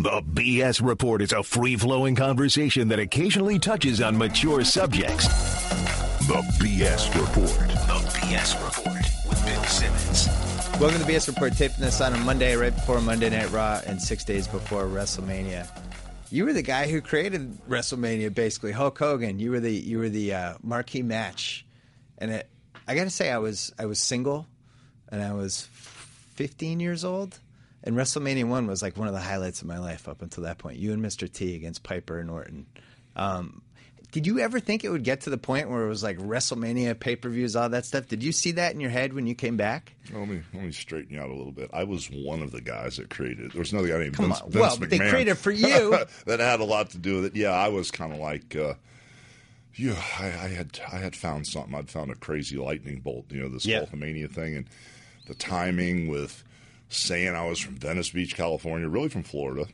[0.00, 5.26] The BS Report is a free flowing conversation that occasionally touches on mature subjects.
[6.26, 7.68] The BS Report.
[7.68, 10.26] The BS Report with Bill Simmons.
[10.80, 13.82] Welcome to the BS Report, taping this on a Monday, right before Monday Night Raw,
[13.84, 15.68] and six days before WrestleMania.
[16.30, 19.38] You were the guy who created WrestleMania, basically Hulk Hogan.
[19.38, 21.66] You were the you were the uh, marquee match,
[22.16, 22.48] and it,
[22.88, 24.46] I got to say, I was I was single,
[25.10, 25.68] and I was
[26.36, 27.38] 15 years old,
[27.84, 30.58] and WrestleMania one was like one of the highlights of my life up until that
[30.58, 30.78] point.
[30.78, 31.30] You and Mr.
[31.32, 32.66] T against Piper and Orton.
[33.16, 33.62] Um,
[34.12, 36.98] did you ever think it would get to the point where it was like WrestleMania
[36.98, 38.08] pay per views, all that stuff?
[38.08, 39.92] Did you see that in your head when you came back?
[40.12, 41.70] Let me let me straighten you out a little bit.
[41.72, 43.52] I was one of the guys that created.
[43.52, 44.50] There was another guy named Come Vince, on.
[44.50, 45.96] Vince Well, but they created for you.
[46.26, 47.36] that had a lot to do with it.
[47.36, 48.74] Yeah, I was kind of like, uh,
[49.76, 51.72] yeah, I, I had I had found something.
[51.74, 53.26] I'd found a crazy lightning bolt.
[53.30, 53.82] You know, this Yeah.
[53.84, 54.68] Hulkamania thing and
[55.28, 56.42] the timing with
[56.90, 59.66] saying I was from Venice Beach, California, really from Florida,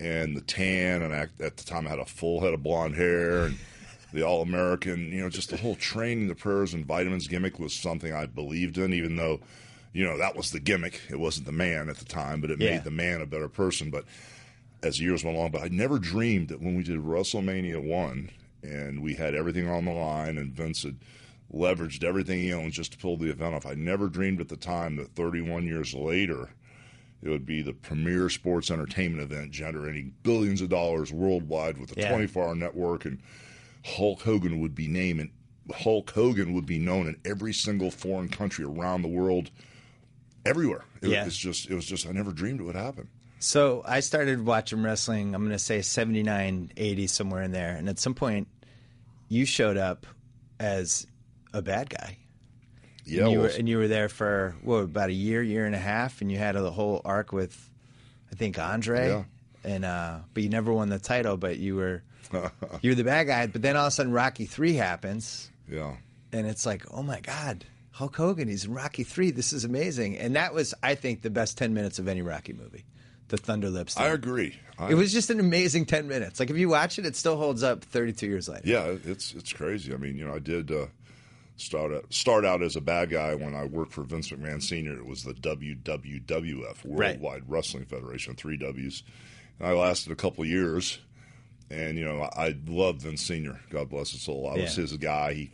[0.00, 2.96] and the tan, and I, at the time I had a full head of blonde
[2.96, 3.58] hair and.
[4.10, 7.74] The All American, you know, just the whole training, the prayers and vitamins gimmick was
[7.74, 9.38] something I believed in, even though,
[9.92, 11.02] you know, that was the gimmick.
[11.10, 12.70] It wasn't the man at the time, but it Yeah.
[12.70, 13.90] made the man a better person.
[13.90, 14.06] But
[14.82, 18.30] as years went along, but I never dreamed that when we did WrestleMania 1
[18.62, 20.96] and we had everything on the line and Vince had
[21.52, 24.56] leveraged everything he owned just to pull the event off, I never dreamed at the
[24.56, 26.50] time that 31 years later,
[27.22, 32.00] it would be the premier sports entertainment event generating billions of dollars worldwide with a
[32.00, 32.10] Yeah.
[32.10, 33.18] 24 hour network and
[33.84, 35.30] Hulk Hogan would be named and
[35.74, 39.50] Hulk Hogan would be known in every single foreign country around the world
[40.46, 40.84] everywhere.
[41.02, 41.26] It, Yeah.
[41.26, 43.08] It's just it was just I never dreamed it would happen.
[43.40, 47.76] So I started watching wrestling, I'm going to say 79, 80, somewhere in there.
[47.76, 48.48] And at some point,
[49.28, 50.06] you showed up
[50.58, 51.06] as
[51.52, 52.18] a bad guy.
[53.04, 55.74] Yeah, and, you were, and you were there for, what, about a year, year and
[55.74, 56.20] a half.
[56.20, 57.70] And you had a whole arc with,
[58.30, 59.08] I think, Andre.
[59.08, 59.24] Yeah.
[59.64, 62.02] And uh, But you never won the title, but you were
[62.82, 63.46] you were the bad guy.
[63.46, 65.50] But then all of a sudden, Rocky 3 happens.
[65.70, 65.94] yeah.
[66.32, 69.32] and it's like, oh my god, Hulk Hogan, he's in Rocky Three.
[69.32, 72.52] This is amazing, and that was, I think, the best ten minutes of any Rocky
[72.52, 72.84] movie.
[73.26, 73.96] The Thunder Lips.
[73.96, 74.54] I agree.
[74.78, 76.38] I, It was just an amazing ten minutes.
[76.38, 78.62] Like if you watch it, it still holds up thirty two years later.
[78.68, 79.92] yeah, it's it's crazy.
[79.92, 80.86] I mean, you know, I did uh,
[81.58, 84.94] start out, start out as a bad guy when I worked for Vince McMahon Senior.
[84.94, 87.20] It was the WWWF Right.
[87.20, 89.02] Worldwide Wrestling Federation, three Ws,
[89.58, 90.98] and I lasted a couple of years.
[91.70, 93.60] And you know, I, I loved Vince Senior.
[93.70, 94.48] God bless his soul.
[94.48, 95.34] I was his guy.
[95.34, 95.50] He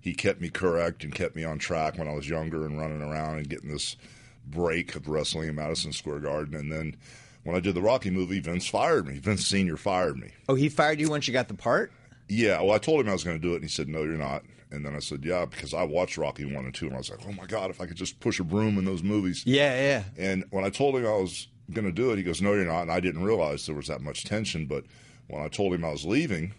[0.00, 3.00] he kept me correct and kept me on track when I was younger and running
[3.00, 3.96] around and getting this
[4.44, 6.56] break of wrestling in Madison Square Garden.
[6.56, 6.96] And then
[7.44, 9.18] when I did the Rocky movie, Vince fired me.
[9.18, 10.32] Vince Senior fired me.
[10.48, 11.92] Oh, he fired you once you got the part.
[12.28, 14.02] Yeah, well, I told him I was going to do it, and he said, "No,
[14.02, 16.94] you're not." And then I said, "Yeah," because I watched Rocky one and two, and
[16.94, 19.02] I was like, "Oh my god, if I could just push a broom in those
[19.02, 20.04] movies." Yeah, yeah.
[20.16, 22.64] And when I told him I was going to do it, he goes, "No, you're
[22.64, 24.66] not." And I didn't realize there was that much tension.
[24.66, 24.84] But
[25.28, 26.54] when I told him I was leaving,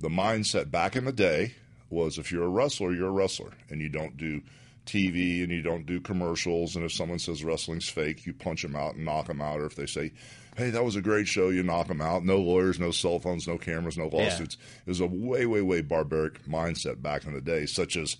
[0.00, 1.54] the mindset back in the day
[1.90, 4.40] was, if you're a wrestler, you're a wrestler, and you don't do
[4.86, 6.76] TV and you don't do commercials.
[6.76, 9.60] And if someone says wrestling's fake, you punch them out and knock them out.
[9.60, 10.12] Or if they say,
[10.56, 12.24] "Hey, that was a great show," you knock them out.
[12.24, 14.56] No lawyers, no cell phones, no cameras, no lawsuits.
[14.86, 18.16] It was a way, way, way barbaric mindset back in the day, such as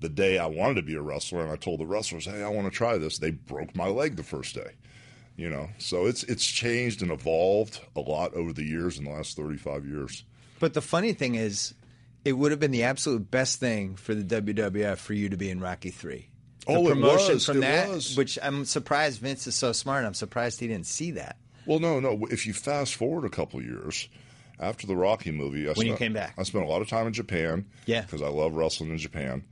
[0.00, 2.48] the day I wanted to be a wrestler and I told the wrestlers, "Hey, I
[2.48, 4.72] want to try this." They broke my leg the first day.
[5.36, 9.10] You know, so it's it's changed and evolved a lot over the years in the
[9.10, 10.24] last 35 years.
[10.58, 11.74] But the funny thing is,
[12.24, 15.50] it would have been the absolute best thing for the WWF for you to be
[15.50, 16.28] in Rocky Three.
[16.66, 18.16] The Oh, it promotion was, from it that, was.
[18.16, 20.04] which I'm surprised Vince is so smart.
[20.04, 21.36] I'm surprised he didn't see that.
[21.66, 22.26] Well, no, no.
[22.30, 24.08] If you fast forward a couple years
[24.60, 26.34] after the Rocky movie, I When you spent, came back.
[26.36, 27.66] I spent a lot of time in Japan.
[27.86, 28.02] Yeah.
[28.02, 29.44] because I love wrestling in Japan.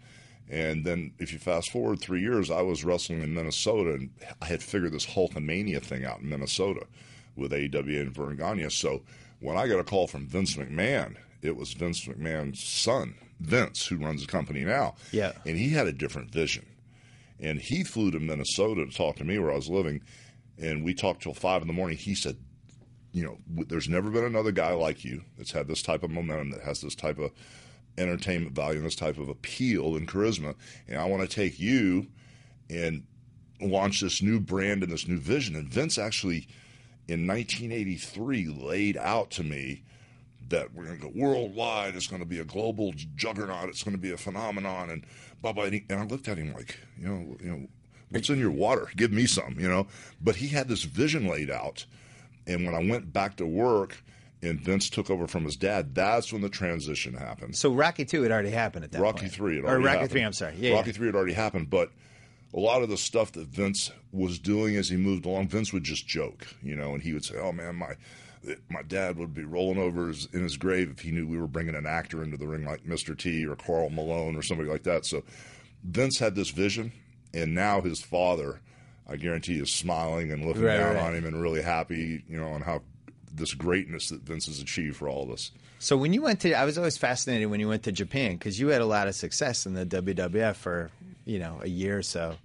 [0.48, 4.10] And then if you fast forward three years, I was wrestling in Minnesota, and
[4.40, 6.86] I had figured this Hulkamania thing out in Minnesota
[7.34, 8.68] with AWA and Verne Gagne.
[8.70, 9.02] So
[9.40, 13.96] when I got a call from Vince McMahon, it was Vince McMahon's son, Vince, who
[13.96, 14.94] runs the company now.
[15.12, 15.32] Yeah.
[15.44, 16.66] and he had a different vision
[17.38, 20.02] and he flew to Minnesota to talk to me where I was living,
[20.58, 21.98] and we talked till five in the morning.
[21.98, 22.36] He said,
[23.12, 26.50] "You know, there's never been another guy like you that's had this type of momentum,
[26.50, 27.32] that has this type of
[27.98, 30.54] entertainment value, and this type of appeal and charisma,
[30.88, 32.08] and I want to take you
[32.70, 33.04] and
[33.60, 36.48] launch this new brand and this new vision." And Vince actually,
[37.06, 39.82] in 1983, laid out to me
[40.50, 41.94] that we're going to go worldwide.
[41.94, 43.68] It's going to be a global juggernaut.
[43.68, 44.90] It's going to be a phenomenon.
[44.90, 45.04] And
[45.42, 45.64] blah blah.
[45.64, 47.66] And, and I looked at him like, you know, you know,
[48.10, 48.88] what's in your water?
[48.96, 49.86] Give me some, you know.
[50.20, 51.86] But he had this vision laid out.
[52.46, 54.02] And when I went back to work,
[54.42, 57.56] and Vince took over from his dad, that's when the transition happened.
[57.56, 59.32] So Rocky Two had already happened at that Rocky point.
[59.32, 60.10] three had or Rocky happened.
[60.10, 60.22] Three.
[60.22, 60.54] I'm sorry.
[60.56, 60.96] Yeah, Rocky yeah.
[60.96, 61.90] three had already happened, but
[62.54, 65.84] a lot of the stuff that Vince was doing as he moved along, Vince would
[65.84, 67.94] just joke, you know, and he would say, "Oh man, my
[68.70, 71.46] my dad would be rolling over his, in his grave if he knew we were
[71.46, 73.16] bringing an actor into the ring like Mr.
[73.18, 75.22] T or Karl Malone or somebody like that." So
[75.84, 76.92] Vince had this vision,
[77.34, 78.60] and now his father,
[79.08, 81.04] I guarantee, is smiling and looking Right, down right.
[81.04, 82.82] on him and really happy, you know, on how
[83.32, 85.50] this greatness that Vince has achieved for all of us.
[85.78, 88.58] So when you went to, I was always fascinated when you went to Japan because
[88.58, 90.90] you had a lot of success in the WWF for
[91.26, 92.36] you know a year or so,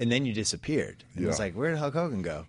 [0.00, 1.04] and then you disappeared.
[1.14, 2.46] And It was like, where did Hulk Hogan go?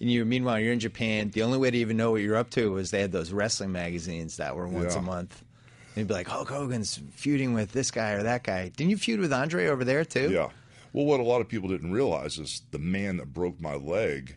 [0.00, 1.30] And you, meanwhile, you're in Japan.
[1.30, 3.72] The only way to even know what you're up to was they had those wrestling
[3.72, 5.00] magazines that were once Yeah.
[5.00, 5.42] a month.
[5.94, 8.68] And you'd be like, Hulk Hogan's feuding with this guy or that guy.
[8.68, 10.30] Didn't you feud with Andre over there too?
[10.30, 10.50] Yeah.
[10.92, 14.36] Well, what a lot of people didn't realize is the man that broke my leg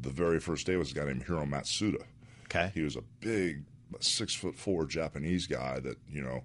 [0.00, 2.02] the very first day was a guy named Hiro Matsuda.
[2.44, 2.70] Okay.
[2.72, 3.64] He was a big,
[4.00, 6.42] six foot four Japanese guy that you know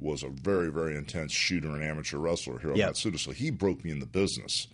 [0.00, 2.58] was a very, very intense shooter and amateur wrestler.
[2.58, 2.92] Hiro Yep.
[2.92, 3.18] Matsuda.
[3.18, 4.68] So he broke me in the business.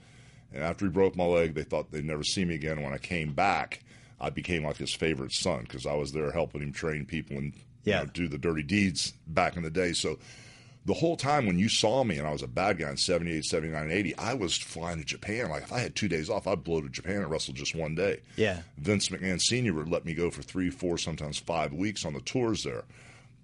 [0.52, 2.82] And after he broke my leg, they thought they'd never see me again.
[2.82, 3.84] When I came back,
[4.20, 7.54] I became like his favorite son because I was there helping him train people and
[7.84, 9.92] you know, do the dirty deeds back in the day.
[9.92, 10.18] So
[10.86, 13.44] the whole time when you saw me and I was a bad guy in 78,
[13.44, 15.50] 79, 80, I was flying to Japan.
[15.50, 17.94] Like if I had two days off, I'd blow to Japan and wrestle just one
[17.94, 18.20] day.
[18.36, 18.60] Yeah.
[18.78, 19.74] Vince McMahon Sr.
[19.74, 22.84] would let me go for three, four, sometimes five weeks on the tours there.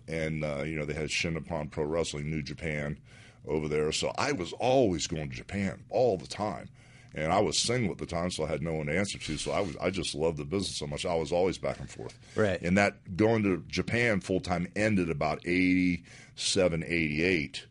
[0.09, 2.99] And, uh, you know, they had Shin Nippon Pro Wrestling, New Japan
[3.47, 3.91] over there.
[3.93, 6.69] So I was always going to Japan all the time.
[7.17, 9.39] And I was single at the time, so I had no one to answer to.
[9.39, 11.07] So I was, I just loved the business so much.
[11.07, 12.17] I was always back and forth.
[12.37, 12.61] Right.
[12.61, 17.67] And that going to Japan full time ended about 87, 88.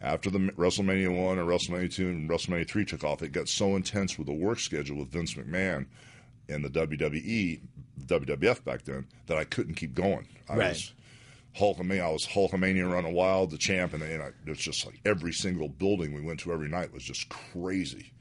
[0.00, 3.76] After the WrestleMania 1 and WrestleMania 2 and WrestleMania 3 took off, it got so
[3.76, 5.86] intense with the work schedule with Vince McMahon
[6.48, 7.60] and the WWE,
[8.06, 10.26] WWF back then, that I couldn't keep going.
[10.48, 10.68] I Right.
[10.68, 10.92] was
[11.58, 12.02] Hulkamania.
[12.02, 15.68] I was Hulkamania running wild, the champ, and, and I, it's just like every single
[15.68, 18.12] building we went to every night was just crazy.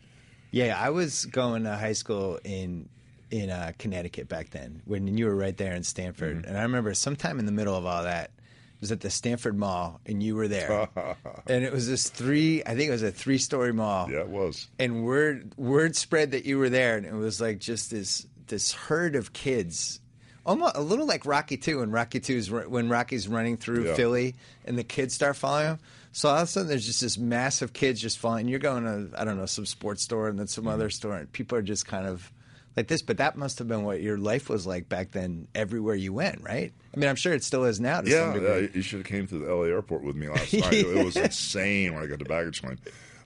[0.55, 2.87] Yeah, I was going to high school in
[3.29, 6.47] in uh, Connecticut back then when you were right there in Stamford, Mm-hmm.
[6.47, 9.57] and I remember sometime in the middle of all that it was at the Stamford
[9.57, 10.87] Mall, and you were there,
[11.47, 12.61] and it was this three.
[12.65, 14.09] I think it was a three story mall.
[14.09, 14.67] Yeah, it was.
[14.79, 18.71] and word word spread that you were there, and it was like just this this
[18.73, 19.99] herd of kids,
[20.45, 23.95] almost a little like Rocky Two, when Rocky Two's when Rocky's running through Yeah.
[23.95, 25.79] Philly, and the kids start following him.
[26.15, 28.47] So all of a sudden, there's just this mass of kids just following.
[28.47, 31.29] You're going to I don't know some sports store and then some other store, and
[31.29, 32.31] people are just kind of
[32.77, 33.01] like this.
[33.01, 36.41] But that must have been what your life was like back then, everywhere you went,
[36.41, 36.71] right?
[36.95, 38.61] I mean, I'm sure it still is now to some Yeah, degree.
[38.61, 40.71] yeah, you should have came to the LA airport with me last night.
[40.73, 42.77] It was insane when I got to baggage claim.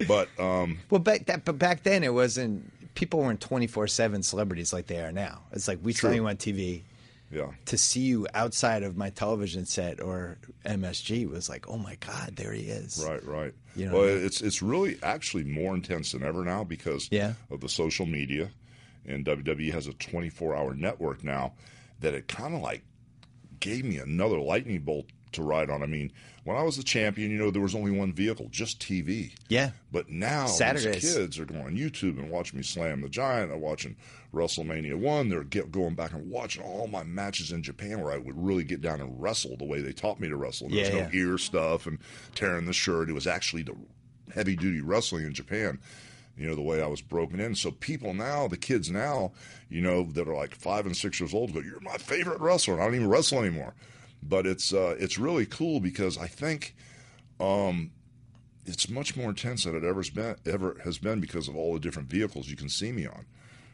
[0.07, 2.71] But um, Well, back that, but back then it wasn't.
[2.95, 5.41] People weren't twenty four seven celebrities like they are now.
[5.51, 6.15] It's like we saw True.
[6.15, 6.81] you on TV.
[7.31, 11.95] Yeah, To see you outside of my television set or MSG was like, oh my
[11.95, 13.03] god, there he is.
[13.07, 13.53] right, right.
[13.75, 14.25] You know well, I mean?
[14.25, 17.33] it's it's really actually more intense than ever now because Yeah.
[17.51, 18.49] of the social media,
[19.05, 21.53] and WWE has a 24 hour network now
[21.99, 22.83] that it kind of like
[23.59, 25.83] gave me another lightning bolt to ride on.
[25.83, 26.11] I mean,
[26.43, 29.33] when I was the champion, you know, there was only one vehicle, just TV.
[29.49, 29.71] Yeah.
[29.91, 31.01] But now Saturdays.
[31.03, 33.49] these kids are going on YouTube and watching me slam the giant.
[33.49, 33.95] They're watching
[34.33, 35.29] WrestleMania one.
[35.29, 38.63] They're get, going back and watching all my matches in Japan where I would really
[38.63, 40.69] get down and wrestle the way they taught me to wrestle.
[40.69, 41.19] There was Yeah, no yeah.
[41.31, 41.99] ear stuff and
[42.35, 43.09] tearing the shirt.
[43.09, 43.75] It was actually the
[44.33, 45.79] heavy duty wrestling in Japan.
[46.37, 47.53] You know the way I was broken in.
[47.53, 49.33] So people now, the kids now,
[49.69, 52.75] you know that are like five and six years old, go, "You're my favorite wrestler."
[52.75, 53.73] And I don't even wrestle anymore.
[54.21, 56.75] But it's uh, it's really cool because I think
[57.39, 57.91] um,
[58.65, 61.73] it's much more intense than it ever has been ever has been because of all
[61.73, 63.25] the different vehicles you can see me on.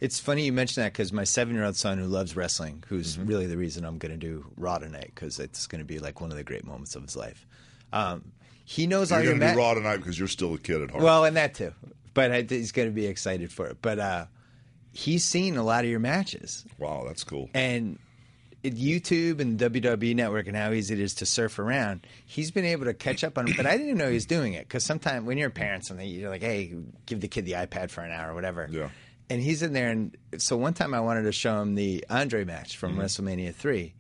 [0.02, 3.18] It's funny you mention that because my seven year old son who loves wrestling, who's
[3.18, 3.28] Mm-hmm.
[3.28, 6.22] really the reason I'm going to do Raw tonight because it's going to be like
[6.22, 7.46] one of the great moments of his life.
[7.94, 8.32] Um,
[8.66, 10.82] he knows all You're going to ma- do Raw tonight because you're still a kid
[10.82, 11.04] at heart.
[11.04, 11.74] Well, and that too.
[12.14, 13.78] But I, he's going to be excited for it.
[13.82, 14.26] But uh,
[14.92, 16.66] he's seen a lot of your matches.
[16.78, 17.50] wow, that's cool.
[17.54, 17.98] And
[18.74, 22.86] YouTube and WWE Network and how easy it is to surf around, he's been able
[22.86, 23.58] to catch up on it.
[23.58, 26.02] But I didn't even know he was doing it because sometimes when you're parents and
[26.02, 26.74] you're like, hey,
[27.06, 28.68] give the kid the iPad for an hour or whatever.
[28.72, 28.90] Yeah.
[29.30, 29.90] And he's in there.
[29.90, 33.02] And so one time I wanted to show him the Andre match from mm-hmm.
[33.02, 33.94] WrestleMania 3.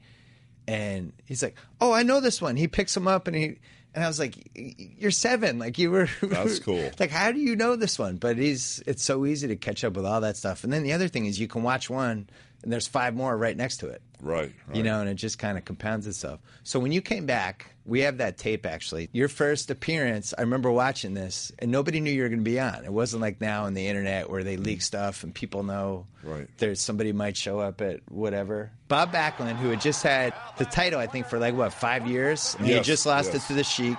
[0.67, 2.55] And he's like, oh, I know this one.
[2.55, 3.59] He picks him up and he.
[3.93, 5.57] And I was like, "You're seven.
[5.57, 6.91] Like you were." That's cool.
[6.99, 8.17] like, how do you know this one?
[8.17, 8.83] But he's.
[8.85, 10.65] It's so easy to catch up with all that stuff.
[10.65, 12.29] And then the other thing is, you can watch one,
[12.61, 14.01] and there's five more right next to it.
[14.25, 14.75] Right, right.
[14.75, 16.39] You know, and it just kind of compounds itself.
[16.63, 19.09] So when you came back, we have that tape actually.
[19.13, 22.59] Your first appearance, I remember watching this, and nobody knew you were going to be
[22.59, 22.83] on.
[22.83, 26.47] It wasn't like now on the internet where they leak stuff and people know Right.
[26.57, 28.71] there's somebody might show up at whatever.
[28.87, 32.55] Bob Backlund, who had just had the title, I think for like what five years,
[32.57, 33.43] and he had just lost yes.
[33.43, 33.97] it to the Sheik.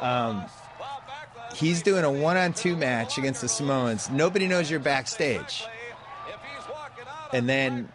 [0.00, 0.44] Um,
[1.54, 4.08] he's doing a one-on-two match against the Samoans.
[4.10, 5.64] Nobody knows you're backstage,
[7.32, 7.88] and then.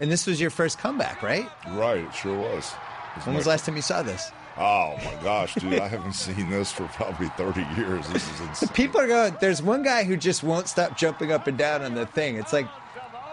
[0.00, 1.48] And this was your first comeback, right?
[1.70, 2.72] Right, it sure was.
[3.16, 4.30] It When was the last time you saw this?
[4.56, 5.78] Oh my gosh, dude!
[5.80, 8.06] I haven't seen this for probably thirty years.
[8.08, 8.68] This is insane.
[8.70, 9.36] People are going.
[9.40, 12.36] There's one guy who just won't stop jumping up and down on the thing.
[12.36, 12.66] It's like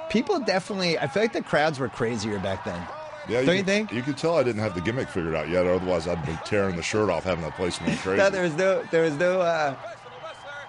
[0.09, 0.97] people definitely.
[0.99, 2.79] I feel like the crowds were crazier back then.
[3.27, 3.91] Yeah, Don't you could- think?
[3.91, 5.65] You could tell I didn't have the gimmick figured out yet.
[5.65, 8.17] Otherwise, I'd be tearing the shirt off, having that place going crazy.
[8.21, 9.75] No, there was no, there was no, uh,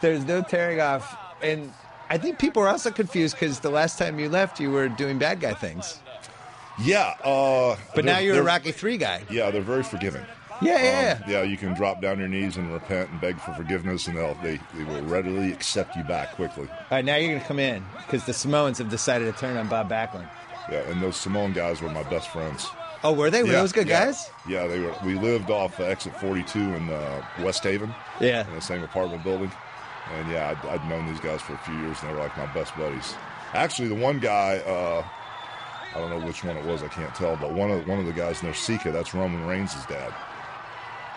[0.01, 1.71] there was no tearing off, and
[2.09, 5.19] I think people are also confused because the last time you left, you were doing
[5.19, 6.01] bad guy things,
[6.79, 9.23] yeah, uh, but now you're a Rocky Three guy.
[9.31, 10.25] Yeah, they're very forgiving.
[10.63, 13.53] Yeah, yeah, Um, yeah, you can drop down your knees and repent and beg for
[13.53, 16.67] forgiveness, and they'll they, they will readily accept you back quickly.
[16.71, 19.69] All right, now you're gonna come in because the Samoans have decided to turn on
[19.69, 20.29] Bob Backlund.
[20.71, 22.67] Yeah, and those Samoan guys were my best friends.
[23.05, 23.43] Oh, were they?
[23.43, 24.07] Were yeah, those good yeah.
[24.07, 24.31] guys?
[24.49, 24.95] Yeah, they were.
[25.05, 27.95] We lived off uh, exit 42 in uh, West Haven.
[28.21, 28.49] Yeah.
[28.49, 29.53] in the same apartment building.
[30.15, 32.37] And yeah, I'd, I'd known these guys for a few years, and they were like
[32.37, 33.15] my best buddies.
[33.55, 35.05] Actually, the one guy, uh,
[35.95, 38.07] I don't know which one it was, I can't tell, but one of one of
[38.07, 40.13] the guys in there, Sika, that's Roman Reigns' dad.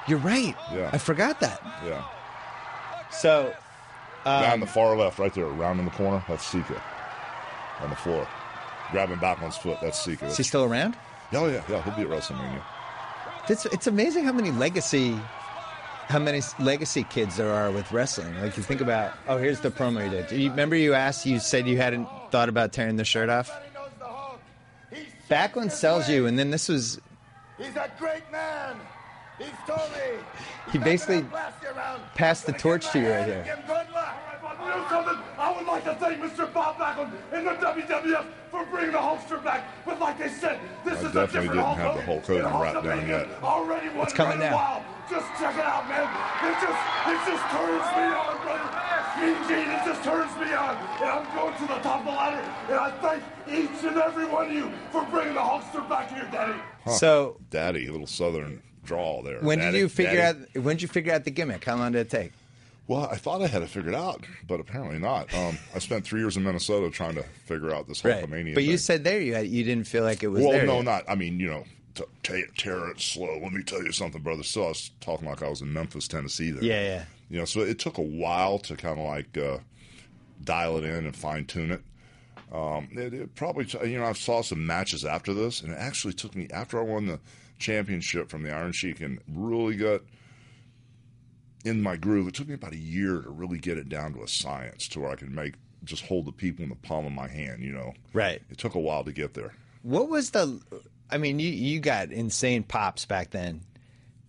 [0.08, 0.56] You're right.
[0.74, 0.90] Yeah.
[0.92, 1.62] I forgot that.
[1.86, 2.04] Yeah,
[3.12, 3.54] So,
[4.26, 6.82] Um, on the far left, right there, around in the corner, that's Sika
[7.82, 8.28] on the floor,
[8.92, 9.78] grabbing Backlund's foot.
[9.82, 10.26] That's Sika.
[10.26, 10.98] is he still around?
[11.34, 12.62] oh yeah, yeah, he'll be at WrestleMania.
[13.50, 15.20] It's it's amazing how many legacy
[16.10, 18.34] how many legacy kids there are with wrestling.
[18.42, 20.28] Like you think about oh here's the promo you did.
[20.28, 23.52] Do you remember you asked you said you hadn't thought about tearing the shirt off?
[25.30, 27.00] Backlund sells you and then this was
[27.60, 28.78] He's a great man.
[29.38, 30.20] He's told me.
[30.72, 32.02] He basically Blast you around.
[32.16, 33.44] passed the torch to you right here.
[33.46, 34.16] Give him good luck.
[34.62, 35.18] You know something?
[35.38, 36.52] I would like to thank Mr.
[36.54, 39.64] Bob Backlund and the WWF for bringing the Hulkster back.
[39.86, 42.62] But like they said, this I is a definitely didn't have the Hulk Hulk Hogan
[42.62, 43.28] wrapped down yet.
[43.44, 44.84] Already won It's coming running now.
[45.10, 45.24] Wild.
[45.24, 46.08] Just check it out, man.
[46.44, 48.90] It just, it just turns me on, brother.
[49.20, 50.76] Mean Gene, it just turns me on.
[51.02, 52.54] And I'm going to the top of the ladder.
[52.70, 56.28] And I thank each and every one of you for bringing the Hulkster back here,
[56.32, 56.60] Daddy.
[56.98, 59.40] so Daddy, a little southern drawl there.
[59.42, 60.40] when did you figure Daddy.
[60.56, 61.64] out when did you figure out the gimmick?
[61.66, 62.32] How long did it take?
[62.88, 65.32] Well, I thought I had it figured out, but apparently not.
[65.32, 68.56] Um, I spent three years in Minnesota trying to figure out this Hulkamania.
[68.56, 70.66] But you said there you had, you didn't feel like it was well, there.
[70.66, 70.86] no, yet.
[70.86, 71.04] not.
[71.08, 71.66] I mean, you know,
[72.00, 73.40] t- t- tear it slow.
[73.42, 74.44] Let me tell you something, brother.
[74.44, 76.52] So I was talking like I was in Memphis, Tennessee.
[76.52, 77.06] There, Yeah, yeah.
[77.30, 79.60] You know, so it took a while to kind of like uh,
[80.44, 81.82] dial it in and fine tune it.
[82.52, 85.78] Um, it, it probably, t- you know, I saw some matches after this, and it
[85.78, 87.20] actually took me after I won the
[87.60, 90.02] championship from the Iron Sheik and really got
[91.64, 92.28] in my groove.
[92.28, 95.02] It took me about a year to really get it down to a science to
[95.02, 95.54] where I could make
[95.84, 97.64] just hold the people in the palm of my hand.
[97.64, 98.42] You know, Right.
[98.50, 99.54] It took a while to get there.
[99.84, 100.60] What was the?
[101.12, 103.62] I mean, you you got insane pops back then,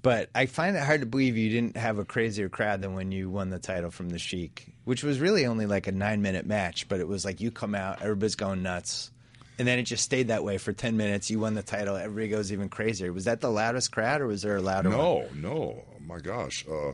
[0.02, 3.12] but I find it hard to believe you didn't have a crazier crowd than when
[3.12, 6.46] you won the title from the Sheik, which was really only like a nine minute
[6.46, 9.10] match, but it was like you come out, everybody's going nuts,
[9.58, 11.30] and then it just stayed that way for ten minutes.
[11.30, 13.12] You won the title, everybody goes even crazier.
[13.12, 14.98] Was that the loudest crowd, or was there a louder one?
[14.98, 15.84] No, no.
[15.96, 16.64] Oh my gosh.
[16.66, 16.92] Uh,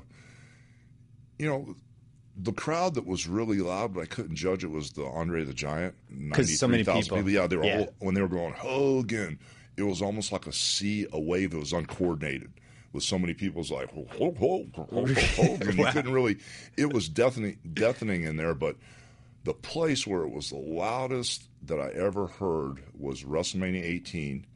[1.39, 1.75] you know,
[2.39, 5.55] the crowd that was really loud, but I couldn't judge it was the Andre the
[5.55, 5.95] Giant.
[6.33, 7.31] 'Cause so many 93,000 people.
[7.31, 7.79] Yeah, they were Yeah.
[7.81, 9.39] all when they were going Hogan.
[9.77, 12.51] It was almost like a sea, a wave that was uncoordinated.
[12.93, 15.77] With so many people, it was like "Ho- ho- ho- ho- ho- Hogan.
[15.77, 16.39] You couldn't really.
[16.79, 18.77] It was deafening, deafening in there, but
[19.45, 24.47] the place where it was the loudest that I ever heard was WrestleMania 18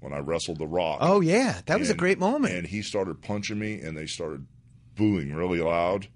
[0.00, 0.98] when I wrestled The Rock.
[1.00, 2.54] Oh yeah, that was a great moment.
[2.54, 4.46] And he started punching me, and they started
[4.94, 6.06] booing really loud.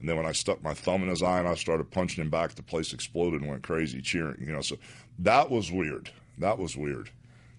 [0.00, 2.28] And then when I stuck my thumb in his eye and I started punching him
[2.28, 4.36] back, the place exploded and went crazy cheering.
[4.40, 4.76] You know, so
[5.20, 6.10] that was weird.
[6.38, 7.08] That was weird.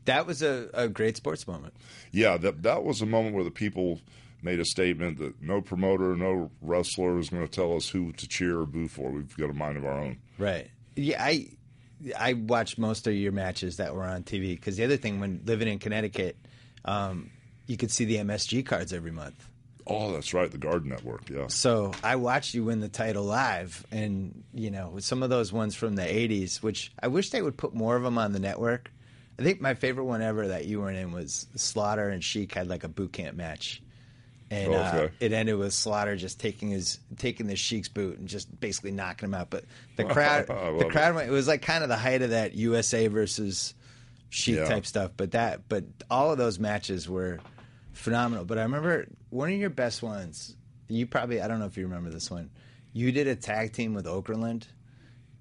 [0.08, 1.74] That was a, a great sports moment.
[2.12, 4.02] Yeah, that that was a moment where the people
[4.42, 8.28] made a statement that no promoter, no wrestler is going to tell us who to
[8.28, 9.12] cheer or boo for.
[9.12, 10.18] We've got a mind of our own.
[10.38, 10.70] Right.
[10.96, 11.50] Yeah, I
[12.18, 15.42] I watched most of your matches that were on TV because the other thing when
[15.46, 16.38] living in Connecticut,
[16.86, 17.30] um,
[17.68, 19.48] you could see the MSG cards every month.
[19.90, 21.30] Oh, that's right, the Garden Network.
[21.30, 21.48] Yeah.
[21.48, 25.76] So I watched you win the title live, and you know some of those ones
[25.76, 28.92] from the '80s, which I wish they would put more of them on the network.
[29.40, 32.68] I think my favorite one ever that you were in was Slaughter and Sheik had
[32.68, 33.82] like a boot camp match,
[34.50, 35.14] and uh, Okay.
[35.20, 39.28] it ended with Slaughter just taking his taking the Sheik's boot and just basically knocking
[39.28, 39.50] him out.
[39.50, 39.66] But
[39.96, 43.08] the crowd, the crowd, went, it was like kind of the height of that USA
[43.08, 43.74] versus
[44.30, 44.66] Sheik Yeah.
[44.68, 45.12] type stuff.
[45.16, 47.40] But that, but all of those matches were
[47.94, 48.44] phenomenal.
[48.46, 50.56] But I remember one of your best ones.
[50.90, 52.50] You probably I don't know if you remember this one.
[52.94, 54.64] You did a tag team with Okerlund.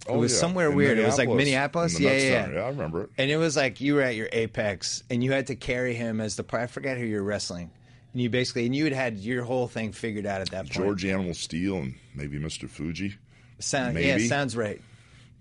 [0.09, 0.39] It Oh, was yeah.
[0.39, 0.99] somewhere In weird.
[0.99, 1.97] It was like Minneapolis.
[1.97, 2.61] in Yeah, yeah, yeah.
[2.61, 3.11] I remember it.
[3.19, 6.21] And it was like you were at your apex, and you had to carry him
[6.21, 6.45] as the.
[6.45, 7.71] Part I forget who you were wrestling,
[8.13, 10.73] And you basically, and you had had your whole thing figured out at that point.
[10.73, 12.69] George Animal Steele and maybe Mr.
[12.69, 13.17] Fuji.
[13.59, 14.07] Sound, maybe.
[14.23, 14.81] yeah, sounds right.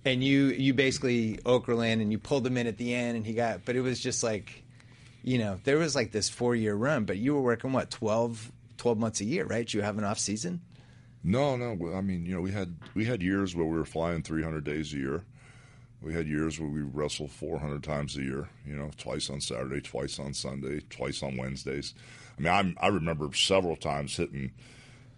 [0.05, 3.33] And you, you basically Okerlund, and you pulled him in at the end, and he
[3.33, 3.65] got.
[3.65, 4.63] But it was just like,
[5.23, 8.51] you know, there was like this four year run, but you were working what 12,
[8.77, 9.71] 12 months a year, right?
[9.73, 10.61] You have an off season.
[11.25, 11.91] No, no.
[11.95, 14.93] I mean, you know, we had we had years where we were flying 300 days
[14.93, 15.23] a year.
[15.99, 18.47] We had years where we wrestled 400 times a year.
[18.65, 21.95] You know, twice on Saturday, twice on Sunday, twice on Wednesdays.
[22.37, 24.51] I mean, I'm, I remember several times hitting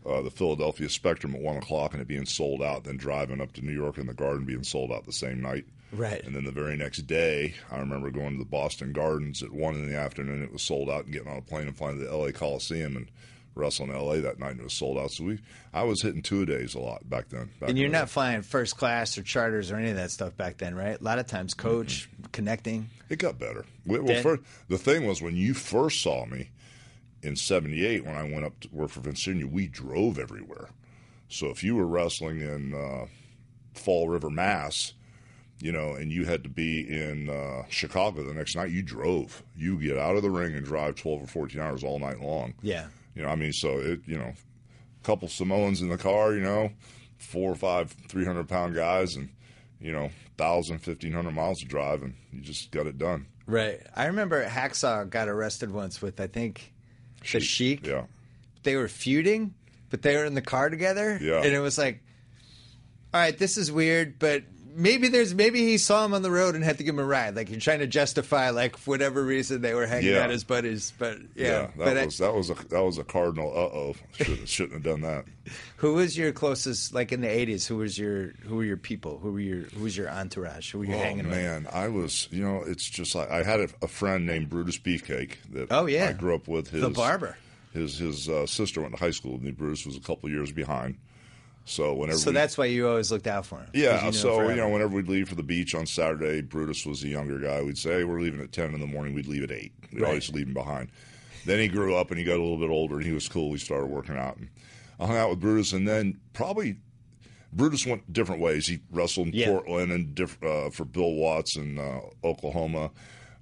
[0.05, 2.85] uh, the Philadelphia Spectrum at one o'clock and it being sold out.
[2.85, 5.65] Then driving up to New York in the Garden being sold out the same night.
[5.91, 6.23] Right.
[6.23, 9.75] And then the very next day, I remember going to the Boston Gardens at one
[9.75, 10.41] in the afternoon.
[10.41, 12.31] It was sold out, and getting on a plane and flying to the L.A.
[12.31, 13.11] Coliseum and
[13.57, 14.21] wrestling in L.A.
[14.21, 15.11] that night, and it was sold out.
[15.11, 15.39] So we,
[15.73, 17.49] I was hitting two a days a lot back then.
[17.59, 20.57] Back And you're not flying first class or charters or any of that stuff back
[20.57, 20.99] then, right?
[20.99, 22.89] A lot of times, coach connecting.
[23.09, 23.65] It got better.
[23.85, 26.49] We- Well, first, the thing was when you first saw me
[27.23, 30.69] in '78, when I went up to work for Vince Senior, we drove everywhere.
[31.29, 33.05] So if you were wrestling in uh,
[33.73, 34.93] Fall River, Mass,
[35.59, 39.43] you know, and you had to be in uh, Chicago the next night, you drove.
[39.55, 42.53] You get out of the ring and drive 12 or 14 hours all night long.
[42.61, 42.87] Yeah.
[43.17, 46.41] You know, I mean, so it, you know, a couple Samoans in the car, you
[46.41, 46.71] know,
[47.17, 49.29] four or five 300 pound guys, and,
[49.81, 53.25] you know, 1,000, 1,500 miles to drive, and you just got it done.
[53.47, 53.79] Right.
[53.95, 56.73] I remember Hacksaw got arrested once with, I think,
[57.31, 57.87] the Sheik.
[57.87, 58.03] Yeah.
[58.61, 59.55] They were feuding,
[59.89, 61.17] but they were in the car together.
[61.19, 61.41] Yeah.
[61.41, 62.03] And it was like,
[63.15, 64.43] all right, this is weird, but
[64.77, 67.03] maybe there's maybe he saw him on the road and had to give him a
[67.03, 67.35] ride.
[67.35, 70.19] Like you're trying to justify, like for whatever reason they were hanging Yeah.
[70.23, 70.93] out as buddies.
[70.97, 73.49] But yeah, Yeah, that but I- was that was a that was a cardinal.
[73.51, 75.25] Uh oh, should, shouldn't have done that.
[75.77, 76.93] who was your closest?
[76.93, 79.17] Like in the '80s, who was your who were your people?
[79.19, 80.71] Who were your who was your entourage?
[80.71, 81.35] Who were you Oh hanging with?
[81.35, 84.77] man, I was you know it's just like I had a, a friend named Brutus
[84.77, 86.09] Beefcake that Oh, yeah.
[86.09, 86.69] I grew up with.
[86.69, 87.35] His The barber.
[87.73, 89.51] His his uh, sister went to high school with me.
[89.51, 90.97] Brutus was a couple years behind.
[91.69, 93.67] So whenever So we- that's why you always looked out for him.
[93.73, 97.01] Yeah, him so you know, whenever we'd leave for the beach on Saturday, Brutus was
[97.01, 97.61] the younger guy.
[97.61, 99.73] We'd say, "Hey, we're leaving at ten in the morning." We'd leave at eight.
[99.91, 100.07] We'd Right.
[100.09, 100.89] always leave him behind.
[101.45, 103.49] Then he grew up and he got a little bit older, and he was cool.
[103.49, 104.47] We started working out, and
[104.99, 106.77] I hung out with Brutus, and then probably
[107.53, 108.67] Brutus went different ways.
[108.67, 109.47] He wrestled in Yeah.
[109.47, 112.91] Portland and diff- uh, for Bill Watts in uh, Oklahoma.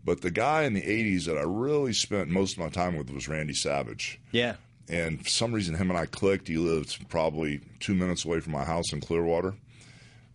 [0.03, 3.09] But the guy in the '80s that I really spent most of my time with
[3.09, 4.55] was Randy Savage yeah,
[4.89, 6.47] and for some reason him and I clicked.
[6.47, 9.55] He lived probably two minutes away from my house in Clearwater.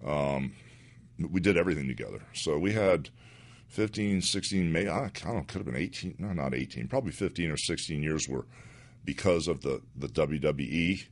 [0.04, 0.52] Um,
[1.18, 2.20] we did everything together.
[2.32, 3.10] So we had
[3.68, 7.50] 15, 16, maybe, I don't know, could have been 18, no, not 18, probably 15
[7.50, 8.46] or 16 years were
[9.04, 11.04] because of the, the WWE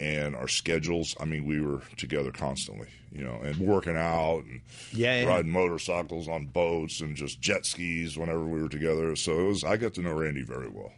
[0.00, 1.14] and our schedules.
[1.20, 4.60] I mean, we were together constantly, you know, and working out and
[4.92, 5.28] Yeah, yeah.
[5.28, 9.14] riding motorcycles on boats and just jet skis whenever we were together.
[9.16, 10.92] So it was, I got to know Randy very well.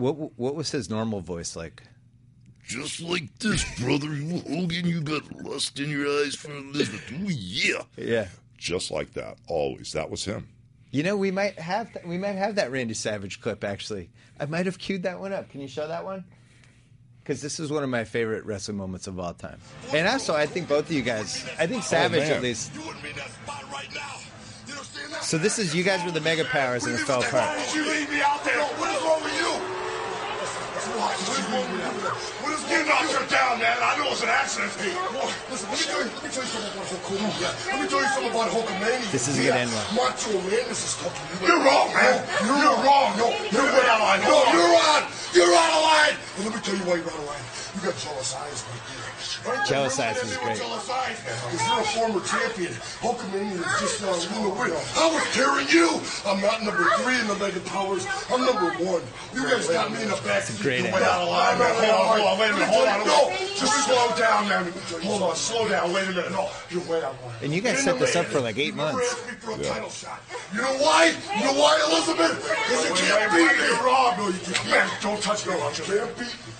[0.00, 1.82] What what was his normal voice like?
[2.66, 7.12] Just like this, brother you Hogan, you got lust in your eyes for Elizabeth.
[7.12, 7.82] Ooh, yeah.
[7.96, 8.28] Yeah.
[8.56, 9.92] Just like that, always.
[9.92, 10.48] That was him.
[10.90, 13.62] You know, we might have th- we might have that Randy Savage clip.
[13.62, 14.08] Actually,
[14.38, 15.50] I might have queued that one up.
[15.50, 16.24] Can you show that one?
[17.22, 19.58] Because this is one of my favorite wrestling moments of all time.
[19.92, 21.44] And also, I think both of you guys.
[21.58, 22.32] I think oh, Savage man.
[22.32, 22.74] at least.
[22.74, 24.16] You wouldn't be in that spot right now.
[24.66, 25.24] You understand that?
[25.24, 27.58] So this is you guys were the Mega Powers and it fell Why apart.
[31.08, 31.48] Did you leave me?
[31.48, 31.88] What is wrong with you?
[31.88, 32.42] What is wrong with you?
[32.44, 33.76] What is getting knocked her down, man?
[33.80, 34.72] I know it's an accident.
[34.76, 34.92] Hey,
[35.48, 37.50] listen, let me tell you, let me tell you something about Hulkamania.
[37.66, 39.08] Let me tell you something about Hulkamania.
[39.12, 39.86] This is a good end one.
[39.96, 41.48] Macho Man, this is talking to you.
[41.48, 42.20] You're wrong, man.
[42.44, 43.08] You're, wrong.
[43.16, 44.20] No, you're way out of line.
[44.26, 45.02] No, you're on.
[45.32, 46.14] You're out of line.
[46.36, 47.44] And let me tell you why you're out of line.
[47.74, 48.99] You got jealous eyes right there.
[49.46, 49.66] Right?
[49.66, 50.58] Jealous Remember eyes that was great.
[50.58, 51.18] Jealous eyes.
[51.20, 52.72] Because you're a former champion.
[53.00, 54.70] Hulkamania is just not in the win.
[54.70, 56.00] I was carrying you.
[56.26, 58.06] I'm not number three in the Mega Powers.
[58.30, 59.02] I'm number one.
[59.34, 60.44] You guys got me in the back.
[60.44, 60.96] It's a great You're end.
[60.96, 61.72] way out of line, man.
[61.74, 62.38] Hold on, hold on.
[62.38, 62.68] Wait a minute.
[62.68, 62.98] Hold on.
[63.06, 63.20] No,
[63.56, 64.72] just slow down, man.
[65.02, 65.36] Hold on.
[65.36, 65.92] Slow down.
[65.92, 66.32] Wait a minute.
[66.32, 67.36] No, you're way out of line.
[67.42, 69.00] And you guys set this up for like eight months.
[69.00, 70.20] asked me for a title shot.
[70.52, 71.14] You know why?
[71.38, 72.36] You know why, Elizabeth?
[72.44, 73.66] Because you can't beat me.
[73.66, 74.14] You're wrong.
[74.18, 74.70] No, you can't.
[74.70, 75.52] Man, don't touch me.
[75.54, 76.59] You can't beat me.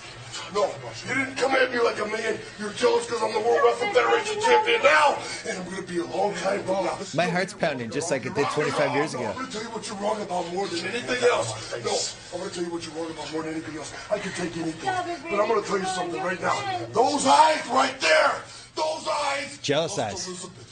[0.53, 0.69] No,
[1.07, 2.37] you didn't come at me like a man.
[2.59, 5.99] You're jealous because I'm the World Wrestling Federation champion now, and I'm going to be
[5.99, 6.87] a long time from.
[7.15, 9.27] My heart's pounding just like it did 25 years ago.
[9.27, 11.71] I'm going to tell you what you're wrong about more than anything else.
[11.71, 11.95] No,
[12.33, 13.93] I'm going to tell you what you're wrong about more than anything else.
[14.11, 14.91] I can take anything,
[15.29, 16.85] but I'm going to tell you something right now.
[16.91, 18.41] Those eyes right there,
[18.75, 20.27] those eyes Jealous eyes.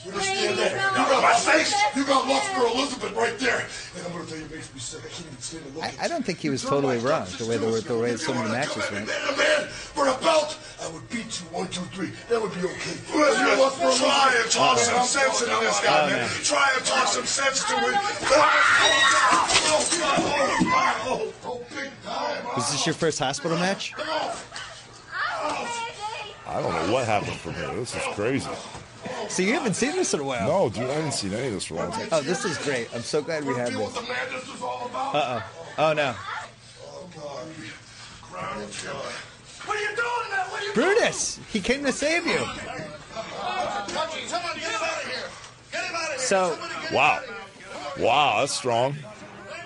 [0.05, 0.71] You understand that?
[0.73, 1.73] You got my face.
[1.95, 3.67] You got love for Elizabeth right there.
[3.95, 5.01] And I'm gonna tell you, it makes me sick.
[5.05, 7.27] I can't even stand to look I, at I don't think he was totally wrong
[7.37, 9.05] the way the, the way some of the matches went.
[9.07, 12.09] Man, man, for a belt, I would beat you one, two, three.
[12.29, 12.97] That would be okay.
[13.13, 14.43] Listen, You lust for try Elizabeth.
[14.43, 16.17] and talk some I'm sense going into this guy, Oh, man.
[16.17, 16.29] man.
[16.43, 17.93] Try and talk some sense to him.
[17.93, 17.99] Oh,
[21.05, 22.45] oh, oh, oh, big time.
[22.55, 23.93] Was this your first hospital match?
[26.49, 27.73] I don't know what happened from here.
[27.75, 28.49] This is crazy.
[29.29, 30.47] So you haven't seen this in a while.
[30.47, 32.09] No, dude, I haven't seen any of this for a long time.
[32.11, 32.89] Oh, this is great.
[32.93, 33.93] I'm so glad we have this.
[33.93, 35.15] the madness is all about?
[35.15, 35.43] Uh oh.
[35.77, 36.13] Oh no.
[36.83, 37.47] Oh, God.
[38.23, 39.11] Crown and killer.
[39.65, 40.45] What are you doing, man?
[40.49, 42.37] What are you Brutus, he came to save you.
[42.39, 42.57] Someone
[44.55, 45.29] get him out of here.
[45.71, 46.19] Get him out of here.
[46.19, 46.57] So,
[46.93, 47.21] Wow.
[47.99, 48.95] Wow, that's strong.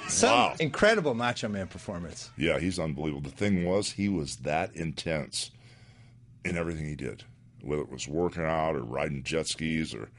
[0.08, 0.56] some Wow.
[0.60, 2.32] incredible Macho Man performance.
[2.38, 3.30] Yeah, he's unbelievable.
[3.30, 5.52] The thing was, he was that intense
[6.46, 7.24] in everything he did,
[7.62, 10.10] whether it was working out or riding jet skis or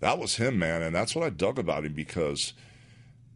[0.00, 0.82] that was him, man.
[0.82, 2.52] And that's what I dug about him because,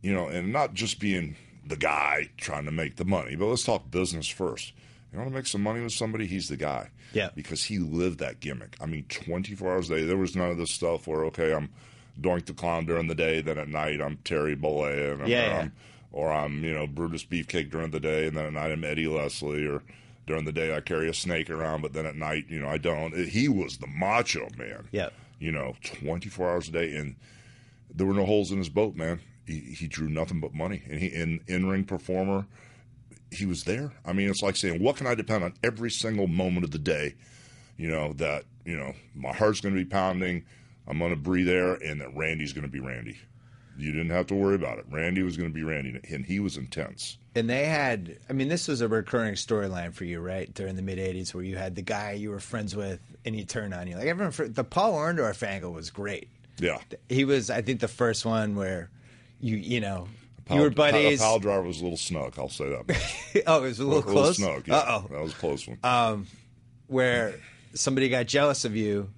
[0.00, 3.64] you know, and not just being the guy trying to make the money, but let's
[3.64, 4.72] talk business first.
[5.12, 6.26] You want to make some money with somebody?
[6.26, 6.90] He's the guy.
[7.12, 7.28] Yeah.
[7.34, 8.76] Because he lived that gimmick.
[8.80, 10.04] I mean, 24 hours a day.
[10.04, 11.68] There was none of this stuff where, okay, I'm
[12.20, 15.48] Doink the Clown during the day, then at night I'm Terry Bollea, and Yeah, or
[15.48, 15.60] yeah.
[15.60, 15.72] I'm
[16.12, 19.08] or I'm you know Brutus Beefcake during the day, and then at night I'm Eddie
[19.08, 19.82] Leslie, or
[20.26, 22.78] during the day I carry a snake around, but then at night you know I
[22.78, 23.16] don't.
[23.16, 24.88] He was the Macho Man.
[24.92, 25.10] Yeah.
[25.38, 27.16] You know, 24 hours a day, and
[27.92, 29.20] there were no holes in his boat, man.
[29.46, 32.46] He, he drew nothing but money, and he in in ring performer.
[33.30, 33.92] He was there.
[34.04, 36.78] I mean, it's like saying, what can I depend on every single moment of the
[36.78, 37.14] day?
[37.76, 40.44] You know that you know my heart's going to be pounding.
[40.86, 43.18] I'm going to breathe air, and that Randy's going to be Randy.
[43.82, 44.84] You didn't have to worry about it.
[44.90, 47.18] Randy was going to be Randy, and he was intense.
[47.34, 50.52] And they had, I mean, this was a recurring storyline for you, right?
[50.54, 53.44] During the mid 80s, where you had the guy you were friends with and he
[53.44, 53.96] turned on you.
[53.96, 56.28] Like, everyone, the Paul Orndorff angle was great.
[56.58, 58.90] Yeah, He was, I think, the first one where
[59.40, 60.06] you, you know,
[60.44, 61.20] Pal- you were buddies.
[61.20, 62.34] Pal, driver was a little snug.
[62.38, 63.42] I'll say that.
[63.46, 64.36] oh, it was a little a little close.
[64.36, 64.68] snug.
[64.68, 65.08] Yeah, Uh oh.
[65.10, 65.78] that was a close one.
[65.82, 66.26] Um,
[66.86, 67.34] Where
[67.74, 69.10] somebody got jealous of you.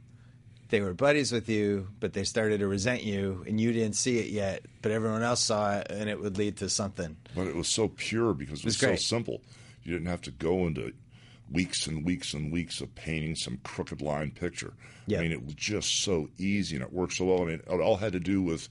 [0.75, 4.19] They were buddies with you, but they started to resent you, and you didn't see
[4.19, 4.67] it yet.
[4.83, 7.17] But everyone else saw it, and it would lead to something.
[7.33, 9.41] But it was so pure because it was, was so simple.
[9.85, 10.93] You didn't have to go into
[11.49, 14.73] weeks and weeks and weeks of painting some crooked line picture.
[15.07, 15.21] Yeah.
[15.21, 17.43] I mean, it was just so easy and it worked so well.
[17.43, 18.69] I mean, it all had to do with,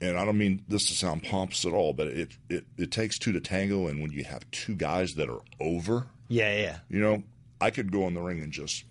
[0.00, 3.18] and I don't mean this to sound pompous at all, but it, it, it takes
[3.18, 3.86] two to tango.
[3.86, 6.78] And when you have two guys that are over, Yeah, yeah.
[6.88, 7.22] you know,
[7.60, 8.84] I could go in the ring and just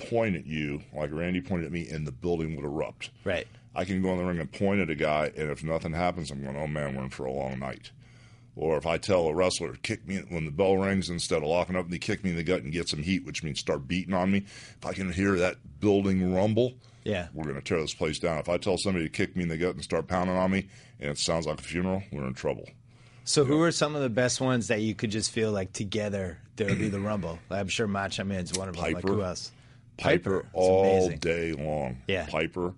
[0.00, 3.10] point at you like Randy pointed at me and the building would erupt.
[3.24, 3.46] Right.
[3.74, 6.30] I can go in the ring and point at a guy, and if nothing happens,
[6.30, 7.92] I'm going, oh man, we're in for a long night.
[8.56, 11.76] Or if I tell a wrestler, kick me when the bell rings, instead of locking
[11.76, 13.86] up, and they kick me in the gut and get some heat, which means start
[13.86, 14.38] beating on me.
[14.38, 17.28] If I can hear that building rumble, Yeah.
[17.32, 18.38] we're going to tear this place down.
[18.38, 20.66] If I tell somebody to kick me in the gut and start pounding on me,
[20.98, 22.68] and it sounds like a funeral, we're in trouble.
[23.24, 26.38] So, who are some of the best ones that you could just feel like together
[26.56, 27.38] there would be the Rumble?
[27.50, 28.92] I'm sure Macho Man's one of them.
[28.94, 29.52] Like who else?
[30.00, 31.98] Piper, all day long.
[32.08, 32.26] Yeah.
[32.26, 32.74] Piper,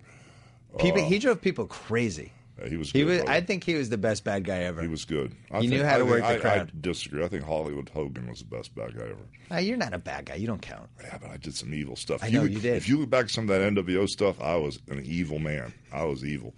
[0.79, 2.31] People, he drove people crazy.
[2.61, 2.91] uh, he was.
[2.91, 3.21] He was.
[3.21, 4.81] I think he was the best bad guy ever.
[4.81, 5.35] He was good.
[5.51, 7.23] I He think- knew how to I work think- the I- I disagree.
[7.23, 9.17] I think Hollywood Hogan was the best bad guy ever.
[9.51, 10.35] Ah, you're not a bad guy.
[10.35, 10.89] You don't count.
[11.03, 12.23] Yeah, but I did some evil stuff.
[12.23, 12.75] I If know you did.
[12.75, 15.73] If you look back at some of that NWO stuff, I was an evil man.
[15.91, 16.53] I was evil.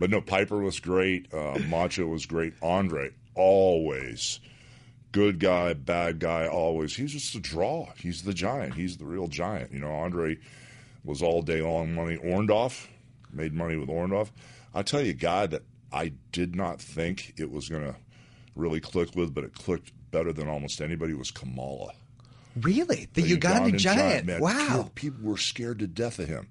[0.00, 1.32] But no, Piper was great.
[1.32, 2.54] Uh, Macho was great.
[2.62, 4.40] Andre, always
[5.12, 6.96] good guy, bad guy, always.
[6.96, 7.92] He's just a draw.
[7.96, 8.74] He's the giant.
[8.74, 9.72] He's the real giant.
[9.72, 10.38] You know, Andre
[11.04, 12.16] was all day long money.
[12.16, 12.86] Orndorff
[13.32, 14.30] made money with Orndorff.
[14.74, 17.94] I tell you, a guy that I did not think it was going to
[18.56, 21.92] really click with, but it clicked better than almost anybody was Kamala
[22.60, 24.26] Really, the, the Ugandan, giant.
[24.26, 24.40] man.
[24.40, 24.52] wow.
[24.68, 26.48] People, people were scared to death of him.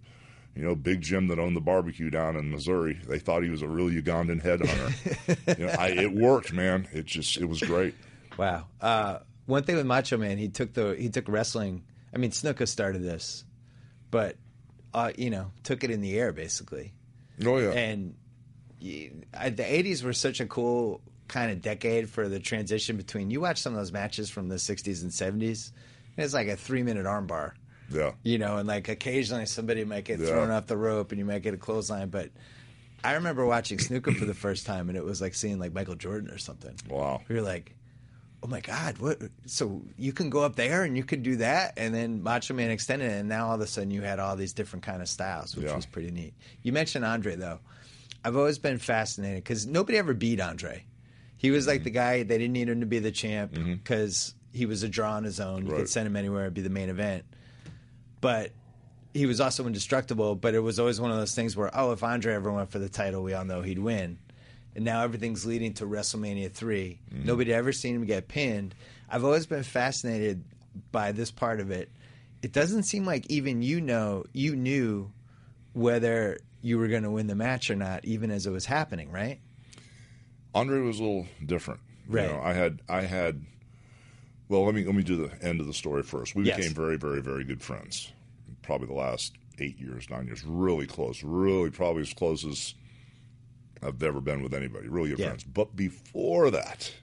[0.56, 3.62] You know, Big Jim that owned the barbecue down in Missouri, they thought he was
[3.62, 5.58] a real Ugandan headhunter.
[5.60, 6.88] you know, I, it worked, man.
[6.92, 7.94] It just, it was great.
[8.38, 8.68] Wow.
[8.80, 11.84] Uh, one thing with Macho Man, he took the he took wrestling.
[12.14, 13.44] I mean, Snuka started this,
[14.10, 14.36] but
[14.94, 16.94] uh, you know, took it in the air basically.
[17.46, 18.16] Oh yeah, And
[19.34, 23.32] I, the '80s were such a cool kind of decade for the transition between.
[23.32, 25.72] You watch some of those matches from the '60s and '70s.
[26.18, 27.52] and It's like a three minute armbar.
[27.92, 28.12] yeah.
[28.24, 30.28] you know, and like occasionally somebody might get Yeah.
[30.28, 32.10] thrown off the rope and you might get a clothesline.
[32.10, 32.30] But
[33.04, 35.96] I remember watching Snuka for the first time and it was like seeing like Michael
[35.96, 36.76] Jordan or something.
[36.90, 37.22] Wow.
[37.28, 37.76] We were like,
[38.44, 39.20] oh my God, what?
[39.46, 41.74] So you can go up there and you can do that?
[41.78, 44.36] And then Macho Man extended it and now all of a sudden you had all
[44.36, 45.76] these different kind of styles, which Yeah.
[45.76, 46.34] was pretty neat.
[46.64, 47.60] You mentioned Andre though.
[48.24, 50.84] I've always been fascinated because nobody ever beat Andre.
[51.38, 51.70] He was Mm-hmm.
[51.72, 54.90] like the guy, they didn't need him to be the champ because he was a
[54.90, 55.66] draw on his own.
[55.66, 55.78] You Right.
[55.80, 57.26] could send him anywhere it'd be the main event
[58.22, 58.52] but
[59.14, 62.02] he was also indestructible, but it was always one of those things where, oh, if
[62.04, 64.18] Andre ever went for the title, we all know he'd win.
[64.76, 67.00] And now everything's leading to WrestleMania 3.
[67.14, 67.26] Mm-hmm.
[67.26, 68.74] Nobody ever seen him get pinned.
[69.10, 70.44] I've always been fascinated
[70.92, 71.90] by this part of it.
[72.42, 75.12] It doesn't seem like even you know, you knew
[75.74, 79.12] whether you were going to win the match or not, even as it was happening,
[79.12, 79.40] right?
[80.54, 81.80] Andre was a little different.
[82.08, 82.28] Right.
[82.28, 83.42] You know, I had I had
[84.50, 86.36] well, let me let me do the end of the story first.
[86.36, 86.58] We Yes.
[86.58, 88.12] became very, very, very good friends.
[88.64, 91.24] Probably the last eight years, nine years, really close.
[91.24, 92.74] Really probably as close as
[93.84, 94.88] I've ever been with anybody.
[94.88, 95.28] Really good Yeah.
[95.28, 95.44] friends.
[95.44, 96.94] But before that,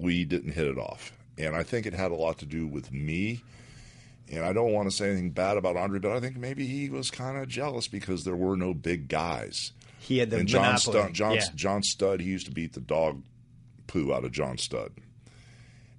[0.00, 1.12] we didn't hit it off.
[1.38, 3.42] And I think it had a lot to do with me.
[4.30, 6.88] And I don't want to say anything bad about Andre, but I think maybe he
[6.88, 10.62] was kind of jealous because there were no big guys He had the and John
[10.62, 11.00] monopoly.
[11.00, 11.44] Studd, John, yeah.
[11.54, 13.22] John Studd, he used to beat the dog
[13.86, 14.92] poo out of John Studd.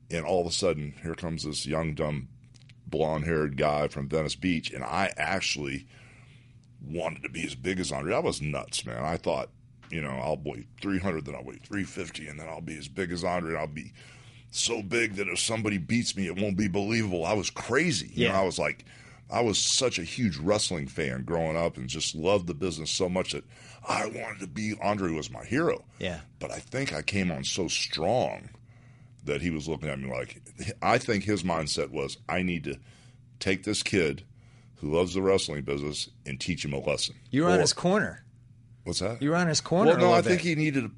[0.10, 2.28] And all of a sudden, here comes this young, dumb,
[2.88, 4.72] blonde haired guy from Venice Beach.
[4.72, 5.88] And I actually
[6.82, 8.16] wanted to be as big as Andre.
[8.16, 9.04] I was nuts, man.
[9.04, 9.50] I thought,
[9.92, 13.12] you know, I'll weigh 300, then I'll weigh 350, and then I'll be as big
[13.12, 13.52] as Andre.
[13.52, 13.94] And I'll be
[14.52, 17.26] so big that if somebody beats me, it won't be believable.
[17.26, 18.08] I was crazy.
[18.14, 18.32] You Yeah.
[18.34, 18.86] know, I was like,
[19.30, 23.08] I was such a huge wrestling fan growing up and just loved the business so
[23.08, 23.46] much that
[23.88, 25.86] I wanted to be Andre was my hero.
[26.00, 26.20] Yeah.
[26.40, 28.50] But I think I came on so strong
[29.24, 30.42] that he was looking at me like
[30.82, 32.78] I think his mindset was I need to
[33.40, 34.24] take this kid
[34.78, 37.16] who loves the wrestling business and teach him a lesson.
[37.30, 38.26] You were on his corner.
[38.84, 39.22] What's that?
[39.22, 39.92] You were on his corner.
[39.92, 40.50] Well, no, I think bit.
[40.50, 40.90] he needed.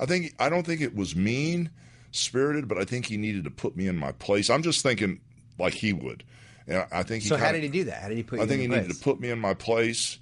[0.00, 1.70] I think I don't think it was mean
[2.10, 4.50] spirited, but I think he needed to put me in my place.
[4.50, 5.20] I'm just thinking
[5.58, 6.24] like he would,
[6.66, 7.28] and I think he.
[7.28, 8.02] So how kinda- did he do that?
[8.02, 9.54] How did he put you I think he your needed to put me in my
[9.54, 10.18] place,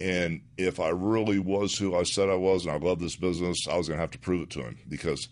[0.00, 3.66] and if I really was who I said I was, and I love this business,
[3.68, 5.28] I was going to have to prove it to him because.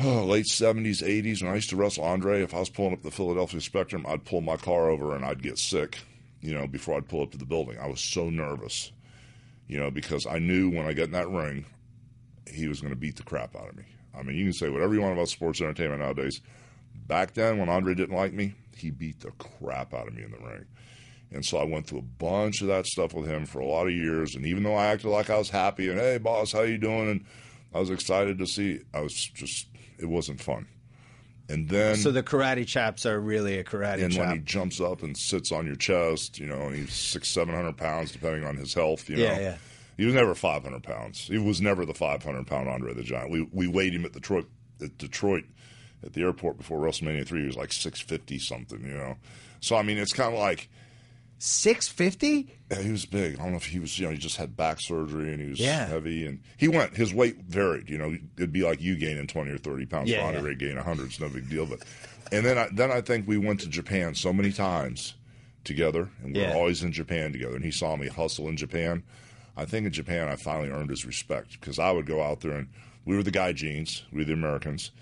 [0.00, 3.02] Oh, late seventies, eighties, when I used to wrestle Andre, if I was pulling up
[3.02, 5.98] the Philadelphia Spectrum, I'd pull my car over and I'd get sick,
[6.40, 7.76] you know, before I'd pull up to the building.
[7.78, 8.90] I was so nervous,
[9.68, 11.64] you know, because I knew when I got in that ring,
[12.46, 13.84] he was going to beat the crap out of me.
[14.14, 16.40] I mean, you can say whatever you want about sports entertainment nowadays.
[17.06, 20.30] Back then, when Andre didn't like me, he beat the crap out of me in
[20.30, 20.66] the ring.
[21.30, 23.86] And so I went through a bunch of that stuff with him for a lot
[23.86, 24.34] of years.
[24.34, 27.10] And even though I acted like I was happy and hey, boss, how you doing?
[27.10, 27.24] And
[27.74, 30.68] I was excited to see, I was just, it wasn't fun.
[31.48, 34.26] And then, So the karate chops are really a karate and chop.
[34.26, 37.54] when he jumps up and sits on your chest, you know, and he's six, seven
[37.54, 39.08] hundred pounds, depending on his health.
[39.10, 39.56] You know, Yeah, yeah.
[39.96, 41.26] he was never five hundred pounds.
[41.26, 43.30] He was never the five hundred pound Andre the Giant.
[43.30, 44.46] We we weighed him at Detroit
[44.80, 45.44] at Detroit
[46.04, 47.40] at the airport before WrestleMania three.
[47.40, 48.80] He was like six fifty something.
[48.80, 49.16] You know,
[49.60, 50.68] so I mean, it's kind of like
[51.44, 52.54] Six fifty?
[52.70, 53.34] yeah, he was big.
[53.34, 55.48] I don't know if he was, you know, he just had back surgery and he
[55.50, 55.86] was Yeah.
[55.88, 59.50] heavy and he went, his weight varied, you know, it'd be like you gaining 20
[59.50, 60.08] or 30 pounds.
[60.08, 60.36] Yeah, Yeah, yeah.
[60.36, 61.06] Andre Ray gain 100.
[61.06, 61.66] It's no big deal.
[61.66, 61.80] But,
[62.30, 65.14] and then I, then I think we went to Japan so many times
[65.64, 66.50] together and we Yeah.
[66.50, 67.56] were always in Japan together.
[67.56, 69.02] And he saw me hustle in Japan.
[69.56, 72.52] I think in Japan, I finally earned his respect because I would go out there
[72.52, 72.68] and
[73.04, 74.92] we were the gaijins, we were the Americans.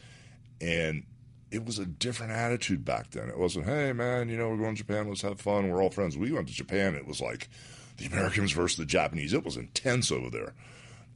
[0.63, 1.05] And
[1.51, 3.29] it was a different attitude back then.
[3.29, 5.91] It wasn't, hey man, you know, we're going to Japan, let's have fun, we're all
[5.91, 6.17] friends.
[6.17, 7.49] We went to Japan, it was like
[7.97, 9.33] the Americans versus the Japanese.
[9.33, 10.55] It was intense over there.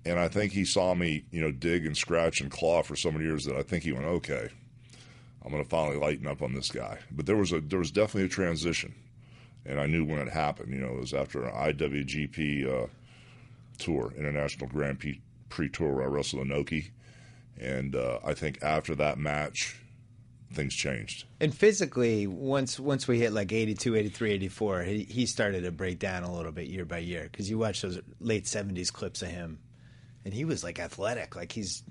[0.06, 3.10] And I think he saw me, you know, dig and scratch and claw for so
[3.10, 4.50] many years that I think he went, okay,
[5.42, 6.98] I'm going to finally lighten up on this guy.
[7.10, 8.94] But there was a there was definitely a transition,
[9.66, 10.72] and I knew when it happened.
[10.72, 12.86] You know, it was after an IWGP uh,
[13.78, 14.98] tour, International Grand
[15.48, 16.90] Prix, Tour, where I wrestled Inoki,
[17.58, 19.78] and uh, I think after that match,
[20.54, 21.24] things changed.
[21.40, 25.98] And physically, once once we hit like 82, 83, 84, he, he started to break
[25.98, 29.28] down a little bit year by year because you watch those late 70s clips of
[29.28, 29.58] him,
[30.24, 31.82] and he was like athletic, like he's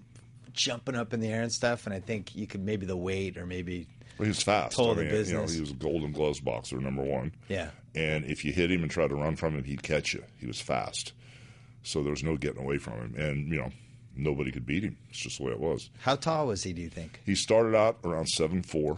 [0.54, 1.86] jumping up in the air and stuff.
[1.86, 4.80] And I think you could maybe the weight or maybe Well, he was fast.
[4.80, 7.34] I mean, you know, he was a Golden Gloves boxer, number one.
[7.50, 7.70] yeah.
[7.96, 10.24] And if you hit him and tried to run from him, he'd catch you.
[10.40, 11.14] He was fast,
[11.84, 13.16] so there was no getting away from him.
[13.18, 13.70] And you know,
[14.16, 14.98] nobody could beat him.
[15.10, 15.90] It's just the way it was.
[16.00, 16.74] How tall was he?
[16.74, 17.22] Do you think?
[17.26, 18.98] He started out around seven four.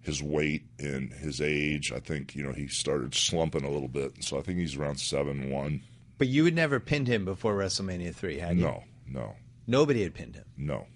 [0.01, 4.23] his weight and his age, I think you know he started slumping a little bit.
[4.25, 5.83] So I think he's around seven one.
[6.23, 8.63] But you had never pinned him before WrestleMania three, had you?
[8.63, 9.35] No, no,
[9.67, 10.45] Nobody had pinned him.
[10.57, 10.87] no,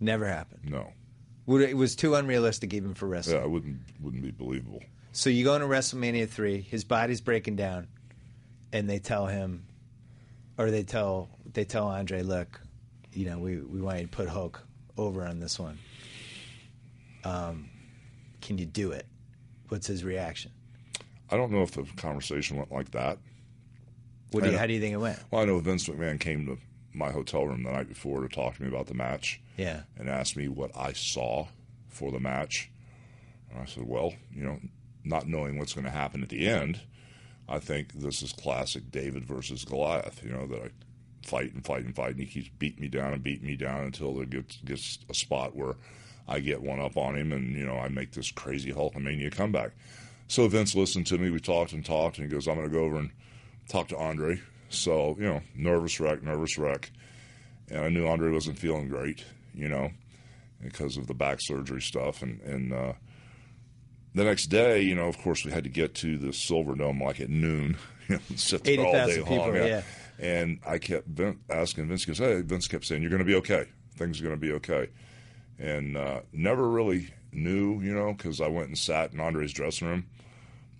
[0.00, 0.70] Never happened.
[0.70, 0.90] no.
[1.44, 3.36] Would- It was too unrealistic even for wrestling.
[3.36, 4.82] Yeah, it wouldn't wouldn't be believable.
[5.12, 7.88] So you go into WrestleMania three, his body's breaking down,
[8.72, 9.66] and they tell him,
[10.56, 12.58] or they tell they tell Andre, look,
[13.12, 14.62] you know, we we want you to put Hulk
[14.96, 15.76] over on this one.
[17.22, 17.68] Um,
[18.40, 19.04] can you do it?
[19.68, 20.52] what's his reaction?
[21.30, 23.18] I don't know if the conversation went like that.
[24.32, 25.18] What do you, how do you think it went?
[25.30, 26.58] Well, I know Vince McMahon came to
[26.94, 29.40] my hotel room the night before to talk to me about the match.
[29.56, 29.82] Yeah.
[29.98, 31.46] and asked me what I saw
[31.88, 32.70] for the match.
[33.50, 34.58] And I said, well, you know,
[35.04, 36.80] not knowing what's going to happen at the end,
[37.48, 40.70] I think this is classic David versus Goliath, you know, that I
[41.26, 43.84] fight and fight and fight, and he keeps beating me down and beating me down
[43.84, 45.74] until there gets, gets a spot where
[46.26, 49.72] I get one up on him and, you know, I make this crazy Hulkamania comeback.
[50.28, 51.30] So Vince listened to me.
[51.30, 53.10] We talked and talked, and he goes, I'm going to go over and
[53.68, 54.40] talk to Andre.
[54.68, 56.90] So, you know, nervous wreck, nervous wreck.
[57.68, 59.90] And I knew Andre wasn't feeling great, you know,
[60.62, 62.22] because of the back surgery stuff.
[62.22, 62.92] And, and uh,
[64.14, 67.20] the next day, you know, of course, we had to get to the Silverdome like
[67.20, 67.76] at noon,
[68.36, 69.54] sit there all day 80,000 people, long.
[69.56, 69.82] yeah.
[70.18, 73.36] And I kept Vin- asking Vince, goes, hey, Vince kept saying, you're going to be
[73.36, 73.66] okay.
[73.96, 74.88] Things are going to be okay.
[75.58, 79.88] And uh, never really knew, you know, because I went and sat in Andre's dressing
[79.88, 80.06] room.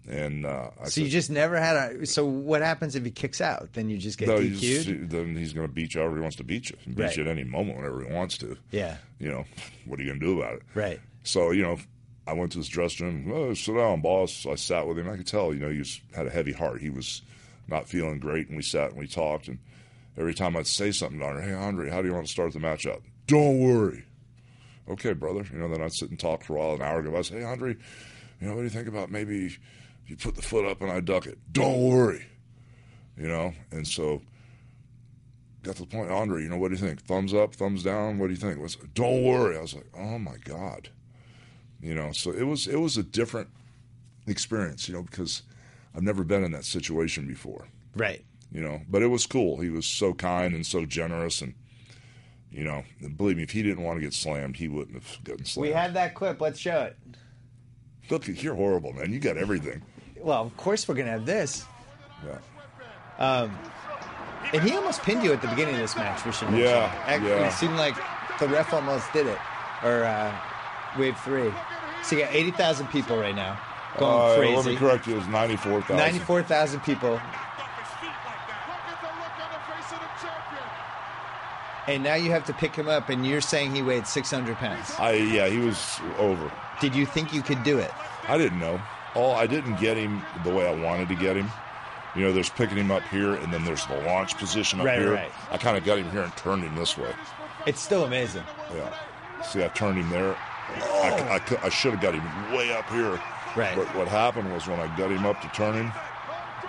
[0.09, 2.07] And uh, I So said, you just never had a.
[2.07, 3.73] So what happens if he kicks out?
[3.73, 4.55] Then you just get no, DQ'd.
[4.59, 6.77] he's, then he's going to beat you however he wants to beat you.
[6.89, 7.17] Beat Right.
[7.17, 8.57] you at any moment whenever he wants to.
[8.73, 8.97] Yeah.
[9.21, 9.45] You know,
[9.87, 10.63] what are you going to do about it?
[10.75, 11.01] Right.
[11.23, 11.79] So, you know,
[12.27, 13.33] I went to his dressing room.
[13.51, 14.45] Oh, sit down, boss.
[14.45, 15.09] I sat with him.
[15.09, 16.81] I could tell, you know, he was, had a heavy heart.
[16.81, 17.23] He was
[17.69, 18.49] not feeling great.
[18.49, 19.47] And we sat and we talked.
[19.47, 19.59] And
[20.19, 22.53] every time I'd say something to Andre, hey, Andre, how do you want to start
[22.53, 23.03] the match up?
[23.29, 24.05] Don't worry.
[24.89, 25.47] Okay, brother.
[25.53, 26.75] You know, then I'd sit and talk for a while.
[26.75, 27.77] An hour ago, I'd say, hey, Andre,
[28.41, 29.57] you know, what do you think about maybe
[30.07, 31.39] you put the foot up and I duck it?
[31.53, 32.27] Don't worry.
[33.17, 34.23] You know, and so
[35.63, 37.01] got to the point, Andre, you know, what do you think?
[37.03, 38.19] Thumbs up, thumbs down?
[38.19, 38.61] What do you think?
[38.61, 39.57] Was don't worry.
[39.57, 40.89] I was like, oh my God.
[41.81, 43.49] You know, so it was it was a different
[44.27, 45.43] experience, you know, because
[45.95, 47.67] I've never been in that situation before.
[47.95, 48.25] Right.
[48.51, 49.61] You know, but it was cool.
[49.61, 51.55] He was so kind and so generous, and
[52.51, 52.85] you know,
[53.17, 55.69] believe me, if he didn't want to get slammed, he wouldn't have gotten slammed.
[55.69, 56.41] We had that clip.
[56.41, 56.97] Let's show it.
[58.11, 59.13] Look, you're horrible, man.
[59.13, 59.83] You got everything.
[60.23, 61.65] Well, of course we're gonna have this.
[62.25, 62.39] Yeah.
[63.19, 63.59] Um,
[64.53, 66.25] And he almost pinned you at the beginning of this match.
[66.27, 66.69] We should mention.
[66.69, 67.47] Yeah, Actually, yeah.
[67.49, 67.95] It seemed like
[68.39, 69.39] the ref almost did it,
[69.83, 70.35] or uh,
[70.99, 71.53] wave three.
[72.03, 73.59] So you got eighty thousand people right now
[73.99, 74.57] going Uh, crazy.
[74.57, 75.15] Let me correct you.
[75.15, 75.97] It was ninety-four thousand.
[75.97, 77.21] Ninety-four thousand people,
[81.89, 84.57] and now you have to pick him up, and you're saying he weighed six hundred
[84.57, 84.93] pounds.
[84.99, 86.51] I yeah, he was over.
[86.81, 87.91] Did you think you could do it?
[88.29, 88.81] I didn't know.
[89.15, 91.49] Oh, I didn't get him the way I wanted to get him.
[92.15, 94.99] You know, there's picking him up here, and then there's the launch position up Right,
[94.99, 95.13] here.
[95.15, 95.31] right.
[95.51, 97.11] I kind of got him here and turned him this way.
[97.67, 98.43] It's still amazing.
[98.75, 98.95] Yeah.
[99.43, 100.35] See, I turned him there.
[100.35, 101.59] I, oh.
[101.63, 102.23] I, should have got him
[102.57, 103.21] way up here.
[103.57, 103.75] Right.
[103.77, 105.93] But what happened was when I got him up to turn him,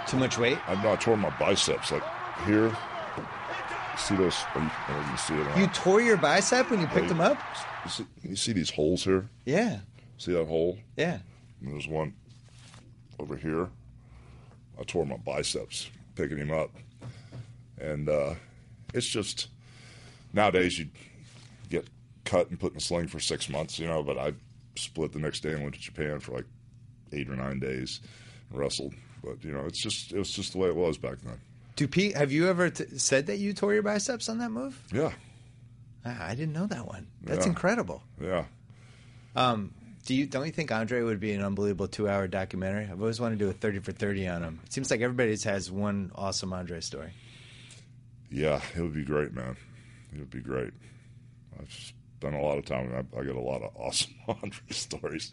[0.07, 0.57] Too much weight.
[0.67, 2.03] I, I tore my biceps like
[2.45, 2.75] here.
[3.97, 4.35] See those?
[4.55, 5.57] Oh, you, oh, you see it.
[5.57, 7.37] You tore your bicep when you picked him up.
[7.85, 9.27] You see, you see these holes here?
[9.45, 9.79] Yeah,
[10.17, 10.77] See that hole?
[10.97, 11.19] yeah.
[11.61, 12.13] And there's one
[13.23, 13.69] over here.
[14.79, 16.71] I tore my biceps picking him up.
[17.79, 18.35] And uh,
[18.93, 19.47] it's just
[20.33, 20.87] nowadays you
[21.69, 21.87] get
[22.25, 24.33] cut and put in a sling for six months, you know, but I
[24.75, 26.45] split the next day and went to Japan for like
[27.13, 28.01] eight or nine days
[28.49, 28.93] and wrestled.
[29.23, 31.39] But, you know, it's just, it was just the way it was back then.
[31.77, 32.15] Do Pete?
[32.17, 34.79] Have you ever t- said that you tore your biceps on that move?
[34.91, 35.11] Yeah.
[36.05, 37.07] Ah, I didn't know that one.
[37.23, 37.51] That's Yeah.
[37.51, 38.03] incredible.
[38.21, 38.45] Yeah.
[40.05, 42.85] Do you don't you think Andre would be an unbelievable two hour documentary?
[42.91, 44.59] I've always wanted to do a thirty for thirty on him.
[44.65, 47.13] It seems like everybody has one awesome Andre story.
[48.29, 48.61] Yeah.
[48.75, 49.55] It would be great, man.
[50.13, 50.73] It would be great.
[51.59, 52.91] I've spent a lot of time.
[52.93, 55.31] I, I get a lot of awesome Andre stories.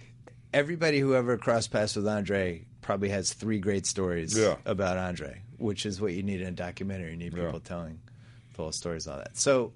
[0.52, 4.56] Everybody who ever crossed paths with Andre probably has three great stories Yeah.
[4.66, 7.10] about Andre, which is what you need in a documentary.
[7.12, 7.46] You need Yeah.
[7.46, 8.00] people telling
[8.50, 9.36] full stories, all that.
[9.36, 9.72] So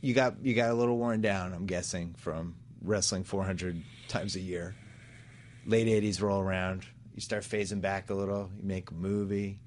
[0.00, 2.54] you got you got a little worn down, I'm guessing, from
[2.86, 4.74] wrestling 400 times a year.
[5.66, 8.50] Late 80s roll around, you start phasing back a little.
[8.56, 9.58] You make a movie.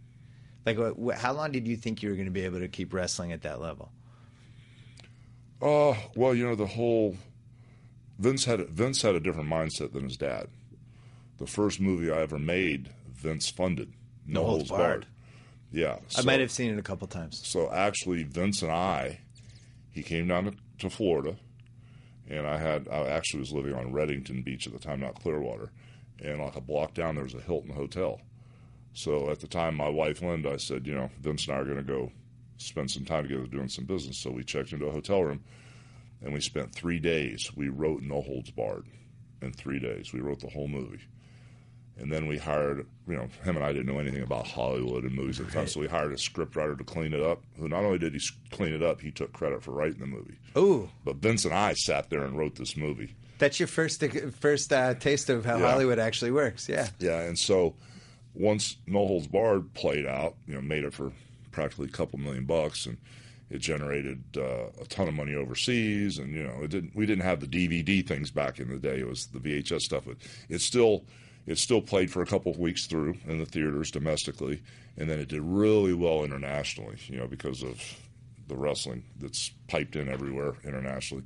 [0.65, 2.93] Like, what, how long did you think you were going to be able to keep
[2.93, 3.91] wrestling at that level?
[5.61, 7.17] Uh, well, you know the whole
[8.17, 10.47] Vince had Vince had a different mindset than his dad.
[11.37, 13.93] The first movie I ever made, Vince funded.
[14.25, 14.79] No, Holds holds Barred.
[15.01, 15.07] barred.
[15.71, 17.45] Yeah, I might have seen it a couple times.
[17.45, 19.19] So actually, Vince and I,
[19.91, 21.35] he came down to, to Florida,
[22.29, 25.71] and I had I actually was living on Redington Beach at the time, not Clearwater,
[26.23, 28.21] and like a block down there was a Hilton hotel.
[28.93, 31.65] So at the time, my wife Linda, I said, you know, Vince and I are
[31.65, 32.11] going to go
[32.57, 34.21] spend some time together doing some business.
[34.21, 35.43] So we checked into a hotel room,
[36.21, 37.51] and we spent three days.
[37.55, 38.85] We wrote No Holds Barred
[39.41, 40.13] in three days.
[40.13, 41.01] We wrote the whole movie.
[41.99, 45.13] And then we hired, you know, him and I didn't know anything about Hollywood and
[45.13, 47.41] movies at the time, so we hired a scriptwriter to clean it up.
[47.57, 48.21] Who not only did he
[48.51, 50.37] clean it up, he took credit for writing the movie.
[50.57, 53.15] Ooh, But Vince and I sat there and wrote this movie.
[53.37, 54.03] That's your first
[54.39, 55.71] first uh, taste of how Yeah.
[55.71, 56.67] Hollywood actually works.
[56.69, 56.87] Yeah.
[56.99, 57.75] Yeah, and so
[58.33, 61.11] once No Holds Barred played out, you know, made it for
[61.51, 62.97] practically a couple million bucks, and
[63.49, 66.17] it generated uh, a ton of money overseas.
[66.19, 66.95] And you know, it didn't.
[66.95, 68.99] We didn't have the DVD things back in the day.
[68.99, 70.03] It was the VHS stuff.
[70.05, 70.17] But
[70.49, 71.03] it still,
[71.49, 74.61] it still played for a couple of weeks through in the theaters domestically,
[74.97, 76.95] and then it did really well internationally.
[77.07, 77.81] You know, because of
[78.47, 81.23] the wrestling that's piped in everywhere internationally.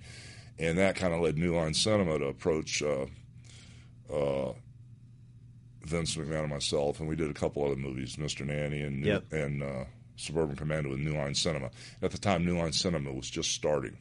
[0.59, 3.05] And that kind of led New Line Cinema to approach uh,
[5.86, 8.45] Vince McMahon and myself, and we did a couple other movies, Mr.
[8.45, 9.34] Nanny and Yep.
[9.34, 11.69] and uh, Suburban Commando with New Line Cinema.
[12.01, 13.97] At the time, New Line Cinema was just starting,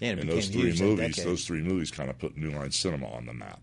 [0.00, 3.08] Yeah, it and those three movies, those three movies, kind of put New Line Cinema
[3.10, 3.60] on the map.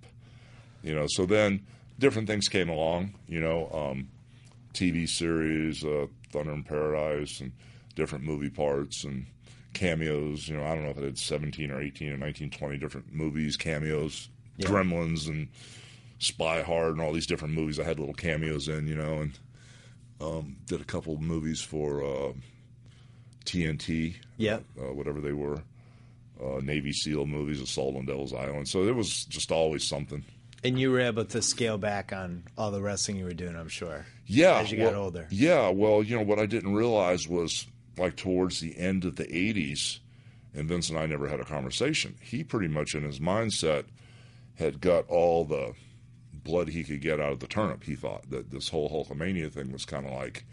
[0.83, 1.65] You know, so then
[1.99, 3.15] different things came along.
[3.27, 4.09] You know, um,
[4.73, 7.51] TV series, uh, Thunder in Paradise, and
[7.95, 9.25] different movie parts and
[9.73, 10.47] cameos.
[10.47, 13.13] You know, I don't know if I did 17 or 18 or 19, 20 different
[13.13, 14.67] movies, cameos, Yeah.
[14.67, 15.47] Gremlins, and
[16.19, 17.79] Spy Hard, and all these different movies.
[17.79, 19.39] I had little cameos in, you know, and
[20.21, 22.31] um, did a couple of movies for uh,
[23.45, 24.63] TNT, Yep.
[24.79, 25.61] uh, whatever they were.
[26.41, 28.67] Uh, Navy SEAL movies, Assault on Devil's Island.
[28.67, 30.23] So it was just always something.
[30.65, 33.69] And you were able to scale back on all the wrestling you were doing, I'm
[33.69, 34.05] sure.
[34.25, 35.27] Yeah, As you got well- older.
[35.29, 39.25] Yeah, well, you know what I didn't realize was like towards the end of the
[39.25, 39.99] '80s,
[40.55, 42.15] and Vince and I never had a conversation.
[42.19, 43.83] He pretty much in his mindset
[44.55, 45.73] had got all the
[46.33, 47.83] blood he could get out of the turnip.
[47.83, 50.45] He thought that this whole Hulkamania thing was kind of like,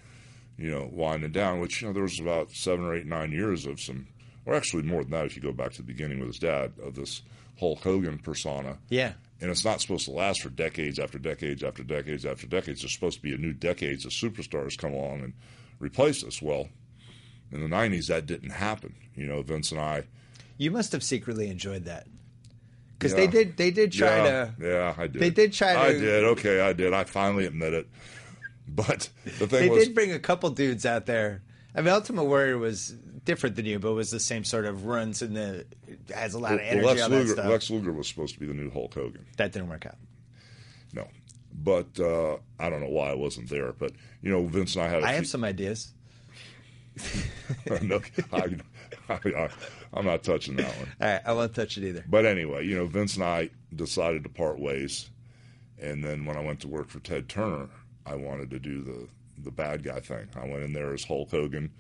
[0.59, 1.59] you know, winding down.
[1.59, 4.09] Which you know there was about seven or eight, nine years of some,
[4.45, 6.73] or actually more than that if you go back to the beginning with his dad
[6.83, 7.23] of this
[7.59, 9.13] Hulk Hogan persona Yeah.
[9.43, 12.81] And it's not supposed to last for decades after decades after decades after decades.
[12.81, 15.33] There's supposed to be a new decades of superstars come along and
[15.81, 16.41] replace us.
[16.41, 16.69] Well,
[17.51, 18.95] in the '90s, that didn't happen.
[19.17, 20.05] You know, Vince and I.
[20.59, 22.07] You must have secretly enjoyed that.
[22.97, 23.19] Because Yeah.
[23.19, 25.21] they did they did try yeah, to Yeah, I did.
[25.21, 25.79] they did try to.
[25.81, 26.25] I did.
[26.25, 26.95] Okay, I did.
[26.95, 27.89] I finally admit it.
[28.69, 29.51] But the thing was.
[29.51, 31.43] they was, did bring a couple dudes out there.
[31.75, 32.95] I mean Ultimate Warrior was
[33.25, 35.65] different than you, but was the same sort of runs and the
[36.15, 37.33] has a lot of well, energy Lex all that Luger.
[37.33, 37.47] stuff.
[37.47, 39.25] Lex Luger was supposed to be the new Hulk Hogan.
[39.37, 39.97] that didn't work out.
[40.93, 41.09] No,
[41.53, 43.73] but uh, I don't know why I wasn't there.
[43.73, 43.93] But
[44.23, 45.03] you know, Vince and I had.
[45.03, 45.93] a I few- have some ideas.
[47.83, 48.01] no,
[48.33, 48.49] I,
[49.09, 49.49] I,
[49.95, 50.89] I'm not touching that one.
[51.01, 52.05] All right, I won't touch it either.
[52.07, 55.09] But anyway, you know, Vince and I decided to part ways,
[55.81, 57.69] and then when I went to work for Ted Turner,
[58.05, 59.09] I wanted to do the
[59.43, 60.29] the bad guy thing.
[60.37, 61.71] I went in there as Hulk Hogan.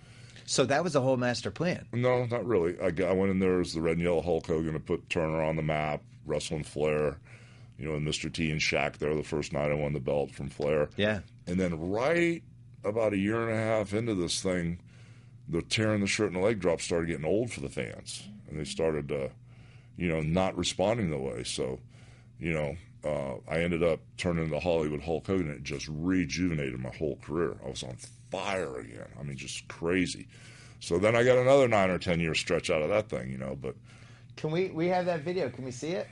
[0.46, 1.86] So that was the whole master plan.
[1.92, 2.78] No, not really.
[2.80, 5.08] I, got, I went in there as the red and yellow Hulk Hogan to put
[5.08, 7.18] Turner on the map, wrestling Flair.
[7.78, 8.32] You know, and Mr.
[8.32, 10.90] T and Shaq there the first night I won the belt from Flair.
[10.96, 11.20] Yeah.
[11.46, 12.42] And then right
[12.84, 14.78] about a year and a half into this thing,
[15.48, 18.58] the tearing the shirt and the leg drop started getting old for the fans, and
[18.58, 19.28] they started, uh,
[19.96, 21.44] you know, not responding the way.
[21.44, 21.80] So,
[22.38, 25.48] you know, uh, I ended up turning into Hollywood Hulk Hogan.
[25.48, 27.56] and It just rejuvenated my whole career.
[27.64, 27.96] I was on
[28.30, 29.08] fire again.
[29.18, 30.28] I mean, just crazy.
[30.80, 33.38] So then I got another nine or ten year stretch out of that thing, you
[33.38, 33.56] know.
[33.60, 33.76] But
[34.36, 35.48] Can we we have that video?
[35.50, 36.08] Can we see it?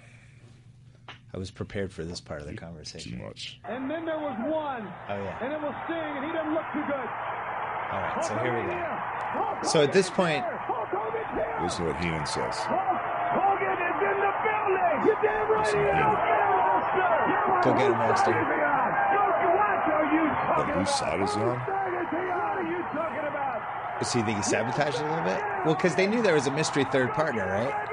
[1.32, 3.12] I was prepared for this part of the conversation.
[3.12, 3.60] too conversation.
[3.62, 3.72] much.
[3.72, 4.86] And then there was one.
[5.08, 5.44] Oh, yeah.
[5.44, 7.08] And it was Sting, and he didn't look too good.
[7.90, 9.68] All right, so here we go.
[9.68, 10.44] So at this point,
[11.62, 12.58] This is what Heenan says.
[12.66, 15.06] Hogan is in the building.
[15.06, 16.59] You damn right
[16.90, 17.40] Listen, he is.
[17.40, 17.62] Heenan.
[17.62, 18.14] Go get him, are
[20.56, 21.58] But whose side is he on?
[21.58, 24.06] What are you talking about?
[24.06, 25.40] so you think he sabotaged a little bit?
[25.64, 27.90] Well, because they knew there was a mystery third partner, right?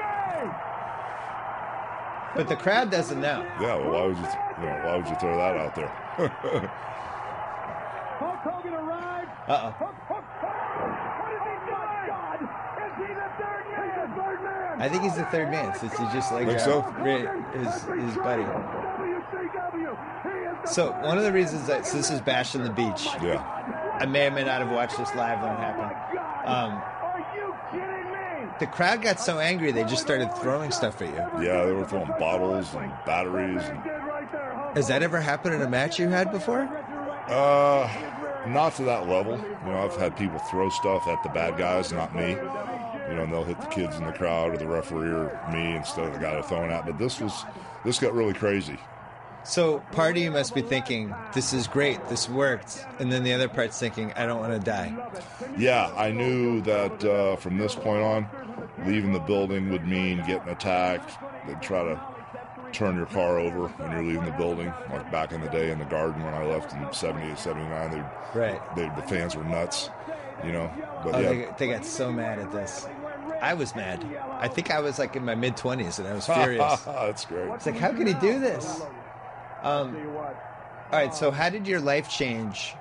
[2.34, 3.44] But the crowd doesn't know.
[3.60, 3.76] Yeah.
[3.76, 5.88] Well, why would you, you know, why would you throw that out there?
[8.18, 9.28] Hulk Hogan arrived.
[9.48, 9.70] Uh oh.
[9.72, 10.54] Hulk, Hulk, Hulk.
[11.18, 11.98] What is he doing?
[12.78, 13.82] Is he the third man?
[13.82, 14.80] He's the third man.
[14.80, 16.82] I think he's the third man since he just like Think so?
[16.82, 17.74] his
[18.06, 18.44] his buddy.
[18.44, 19.98] WCW.
[20.22, 22.70] He is the So one of the reasons that so this is Bash on the
[22.70, 23.06] Beach.
[23.22, 23.42] yeah.
[24.00, 26.18] I may or may not have watched this live when it happened.
[26.46, 28.12] Um, Are you kidding
[28.46, 28.52] me?
[28.60, 31.44] the crowd got so angry they just started throwing stuff at you.
[31.46, 33.62] Yeah, they were throwing bottles and batteries.
[33.64, 34.76] And, Did right there, Hulk.
[34.76, 36.62] Has that ever happened in a match you had before?
[37.28, 37.88] uh,
[38.46, 39.36] not to that level.
[39.36, 42.30] You know, I've had people throw stuff at the bad guys, not me.
[42.30, 45.74] You know, and they'll hit the kids in the crowd or the referee or me
[45.76, 46.86] instead of the guy they're throwing at.
[46.86, 47.44] But this was
[47.84, 48.78] this got really crazy.
[49.48, 53.32] So part of you must be thinking, "This is great, this worked," and then the
[53.32, 54.92] other part's thinking, "I don't want to die."
[55.56, 58.26] Yeah, I knew that uh, from this point on,
[58.86, 61.18] leaving the building would mean getting attacked.
[61.46, 61.98] They'd try to
[62.72, 64.70] turn your car over when you're leaving the building.
[64.90, 68.04] Like back in the day in the garden when I left in 78, 79, they'd,
[68.38, 68.76] Right.
[68.76, 69.88] they, the fans were nuts,
[70.44, 70.70] you know.
[71.02, 72.86] But Oh, yeah, they, they got so mad at this.
[73.40, 74.04] I was mad.
[74.32, 76.80] I think I was like in my mid twenties, and I was furious.
[76.84, 77.48] That's great.
[77.52, 78.82] It's like, how could he do this?
[79.62, 79.96] Um,
[80.90, 82.74] all right, so how did your life change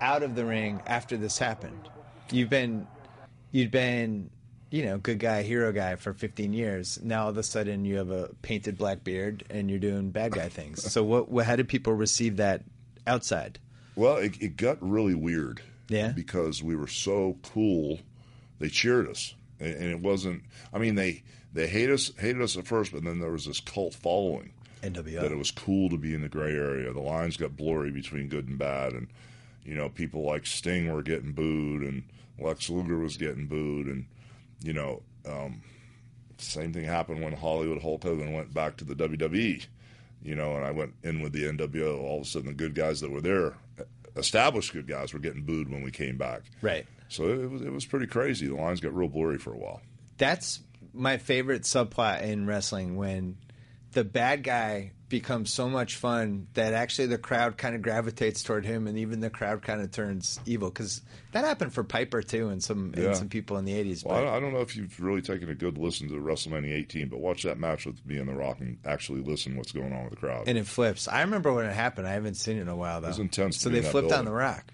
[0.00, 1.88] out of the ring after this happened?
[2.30, 2.86] You've been,
[3.50, 4.30] you've been,
[4.70, 6.98] you know, good guy, hero guy for 15 years.
[7.02, 10.32] Now all of a sudden you have a painted black beard and you're doing bad
[10.32, 10.90] guy things.
[10.90, 11.28] So what?
[11.28, 12.62] what how did people receive that
[13.06, 13.58] outside?
[13.96, 15.60] Well, it, it got really weird.
[15.88, 16.12] Yeah.
[16.12, 17.98] Because we were so cool,
[18.60, 20.44] they cheered us, and, and it wasn't.
[20.72, 23.58] I mean, they they hate us hated us at first, but then there was this
[23.58, 24.52] cult following
[24.82, 25.20] NWO.
[25.20, 26.92] that it was cool to be in the gray area.
[26.92, 29.08] The lines got blurry between good and bad, and
[29.64, 32.02] you know, people like Sting were getting booed, and
[32.38, 34.06] Lex Luger was getting booed, and
[34.62, 35.62] you know, um,
[36.38, 39.66] same thing happened when Hollywood Hulk Hogan went back to the WWE.
[40.22, 41.98] You know, and I went in with the NWO.
[42.02, 43.54] All of a sudden, the good guys that were there,
[44.16, 46.42] established good guys, were getting booed when we came back.
[46.60, 46.86] Right.
[47.08, 48.46] So it was it was pretty crazy.
[48.46, 49.80] The lines got real blurry for a while.
[50.18, 50.60] That's
[50.92, 53.36] my favorite subplot in wrestling when
[53.92, 58.64] the bad guy becomes so much fun that actually the crowd kind of gravitates toward
[58.64, 60.68] him, and even the crowd kind of turns evil.
[60.70, 63.06] Because that happened for Piper too, and some Yeah.
[63.06, 64.04] and some people in the '80s.
[64.04, 66.14] Well, I but- don't, I don't know if you've really taken a good listen to
[66.14, 69.72] WrestleMania 18, but watch that match with me and The Rock and actually listen what's
[69.72, 70.44] going on with the crowd.
[70.46, 71.08] and it flips.
[71.08, 72.06] I remember when it happened.
[72.06, 73.08] I haven't seen it in a while though.
[73.08, 74.72] was intense So they flipped on the rock.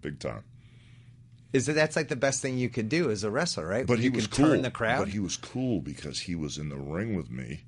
[0.00, 0.42] Big time.
[1.52, 3.86] Is that that's like the best thing you could do as a wrestler, right?
[3.86, 4.52] But you he was can cool.
[4.54, 5.00] turn the crowd.
[5.00, 7.60] But he was cool because he was in the ring with me,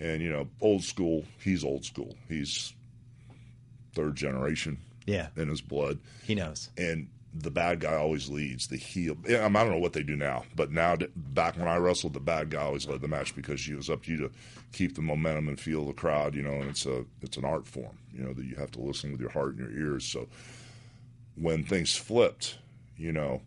[0.00, 1.24] and you know, old school.
[1.42, 2.14] He's old school.
[2.28, 2.72] He's
[3.94, 6.68] third generation yeah, in his blood, he knows.
[6.76, 8.66] and the bad guy always leads.
[8.66, 9.16] The heel.
[9.26, 12.50] I don't know what they do now, but now back when I wrestled, the bad
[12.50, 14.30] guy always led the match because it was up to you to
[14.72, 16.34] keep the momentum and feel the crowd.
[16.34, 17.96] You know, and it's a it's an art form.
[18.12, 20.04] You know that you have to listen with your heart and your ears.
[20.04, 20.28] So
[21.36, 22.58] when things flipped,
[22.96, 23.42] you know,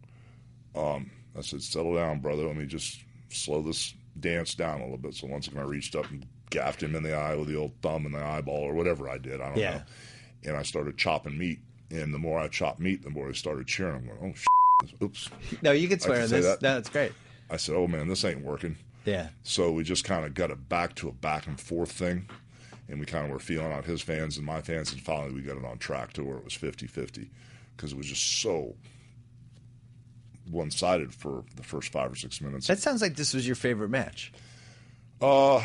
[0.75, 2.43] um, I said, "Settle down, brother.
[2.43, 5.95] Let me just slow this dance down a little bit." So once again, I reached
[5.95, 8.73] up and gaffed him in the eye with the old thumb in the eyeball or
[8.73, 9.41] whatever I did.
[9.41, 9.71] I don't Yeah.
[9.75, 9.81] know.
[10.45, 11.59] And I started chopping meat.
[11.91, 13.95] And the more I chopped meat, the more they started cheering.
[13.95, 15.01] I'm going, "Oh, shit.
[15.01, 15.29] oops!"
[15.61, 16.45] No, you can swear can on this.
[16.45, 16.61] that.
[16.61, 17.11] No, it's great.
[17.49, 20.69] I said, "Oh man, this ain't working." Yeah, So we just kind of got it
[20.69, 22.29] back to a back and forth thing.
[22.87, 24.91] And we kind of were feeling out his fans and my fans.
[24.91, 27.29] And finally, we got it on track to where it was 50 50
[27.75, 28.75] because it was just so
[30.49, 32.67] one sided for the first five or six minutes.
[32.67, 34.31] that sounds like this was your favorite match.
[35.21, 35.61] Uh,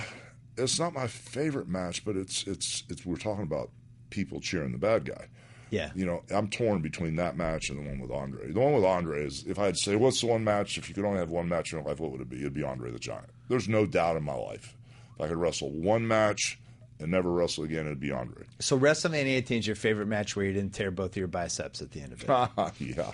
[0.56, 3.70] it's not my favorite match, but it's, it's, it's, we're talking about
[4.10, 5.26] people cheering the bad guy.
[5.70, 8.52] Yeah, You know, I'm torn between that match and the one with Andre.
[8.52, 10.88] The one with Andre is, if I had to say, what's the one match, if
[10.88, 12.38] you could only have one match in your life, what would it be?
[12.38, 13.30] It'd be Andre the Giant.
[13.48, 14.76] There's no doubt in my life.
[15.16, 16.60] If I could wrestle one match
[17.00, 18.44] and never wrestle again, it'd be Andre.
[18.60, 21.82] So WrestleMania 18 is your favorite match where you didn't tear both of your biceps
[21.82, 22.72] at the end of it.
[22.96, 23.12] yeah.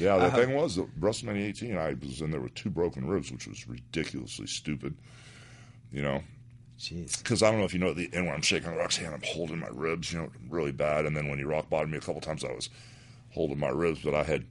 [0.00, 0.36] Yeah, the uh-huh.
[0.36, 3.68] thing was that WrestleMania 18, I was in there with two broken ribs, which was
[3.68, 4.96] ridiculously stupid.
[5.92, 6.22] You know,
[6.78, 7.18] Jeez.
[7.18, 9.22] because I don't know if you know, the, and when I'm shaking Rock's hand, I'm
[9.24, 11.06] holding my ribs, you know, really bad.
[11.06, 12.68] And then when you rock bottomed me a couple times, I was
[13.30, 14.44] holding my ribs, but I had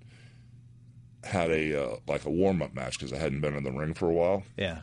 [1.23, 3.93] had a uh, like a warm up match because I hadn't been in the ring
[3.93, 4.43] for a while.
[4.55, 4.79] Yeah.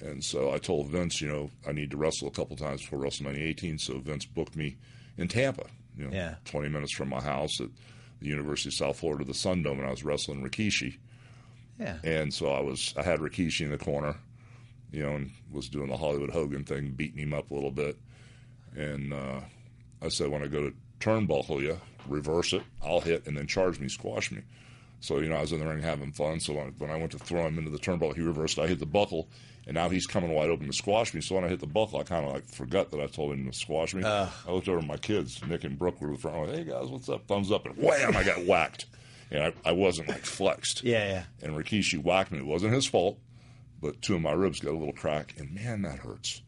[0.00, 3.00] And so I told Vince, you know, I need to wrestle a couple times before
[3.00, 3.78] WrestleMania 18.
[3.78, 4.76] So Vince booked me
[5.16, 6.36] in Tampa, you know, Yeah.
[6.44, 7.68] 20 minutes from my house at
[8.20, 10.98] the University of South Florida, the Sun Dome, and I was wrestling Rikishi.
[11.80, 11.96] Yeah.
[12.04, 14.14] And so I was, I had Rikishi in the corner,
[14.92, 17.96] you know, and was doing the Hollywood Hogan thing, beating him up a little bit.
[18.76, 19.40] And uh,
[20.02, 23.80] I said, when I go to turnbuckle you, reverse it, I'll hit, and then charge
[23.80, 24.42] me, squash me.
[25.00, 26.40] So, you know, I was in the ring having fun.
[26.40, 28.58] So when, when I went to throw him into the turnbuckle, he reversed.
[28.58, 29.28] I hit the buckle,
[29.66, 31.20] and now he's coming wide open to squash me.
[31.20, 33.48] So when I hit the buckle, I kind of like forgot that I told him
[33.48, 34.02] to squash me.
[34.46, 36.38] I looked over at my kids, Nick and Brooke were in the front.
[36.38, 37.26] Went, hey guys, what's up?
[37.28, 38.86] Thumbs up, and wham, I got whacked.
[39.30, 40.82] And I, I wasn't like flexed.
[40.82, 41.24] Yeah, yeah.
[41.42, 42.38] And Rikishi whacked me.
[42.38, 43.18] It wasn't his fault,
[43.80, 46.42] but two of my ribs got a little crack, and man, that hurts.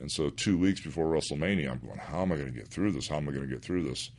[0.00, 2.92] And so two weeks before WrestleMania, I'm going, how am I going to get through
[2.92, 3.08] this?
[3.08, 4.10] How am I going to get through this?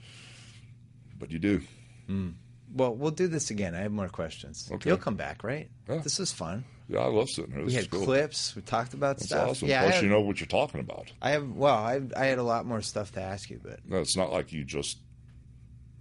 [1.18, 1.62] But you do.
[2.08, 2.30] Hmm.
[2.74, 3.76] Well, we'll do this again.
[3.76, 4.70] I have more questions.
[4.72, 4.90] Okay.
[4.90, 5.70] You'll come back, right?
[5.90, 5.98] Yeah.
[5.98, 6.64] This was fun.
[6.88, 7.66] Yeah, I love sitting here.
[7.66, 8.04] We had cool.
[8.06, 8.56] clips.
[8.56, 9.50] We talked about That's stuff.
[9.50, 9.68] awesome.
[9.68, 11.12] Yeah, Plus, have, you know what you're talking about.
[11.22, 11.50] I have.
[11.52, 14.32] Well, I I had a lot more stuff to ask you, but No, it's not
[14.32, 14.98] like you just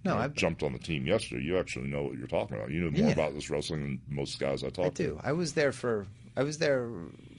[0.05, 1.43] no, I jumped on the team yesterday.
[1.43, 2.71] You actually know what you're talking about.
[2.71, 3.13] You know more Yeah.
[3.13, 4.85] about this wrestling than most guys I talk to.
[4.85, 5.03] I to.
[5.05, 5.21] do.
[5.23, 6.07] I was there for.
[6.41, 6.89] I was there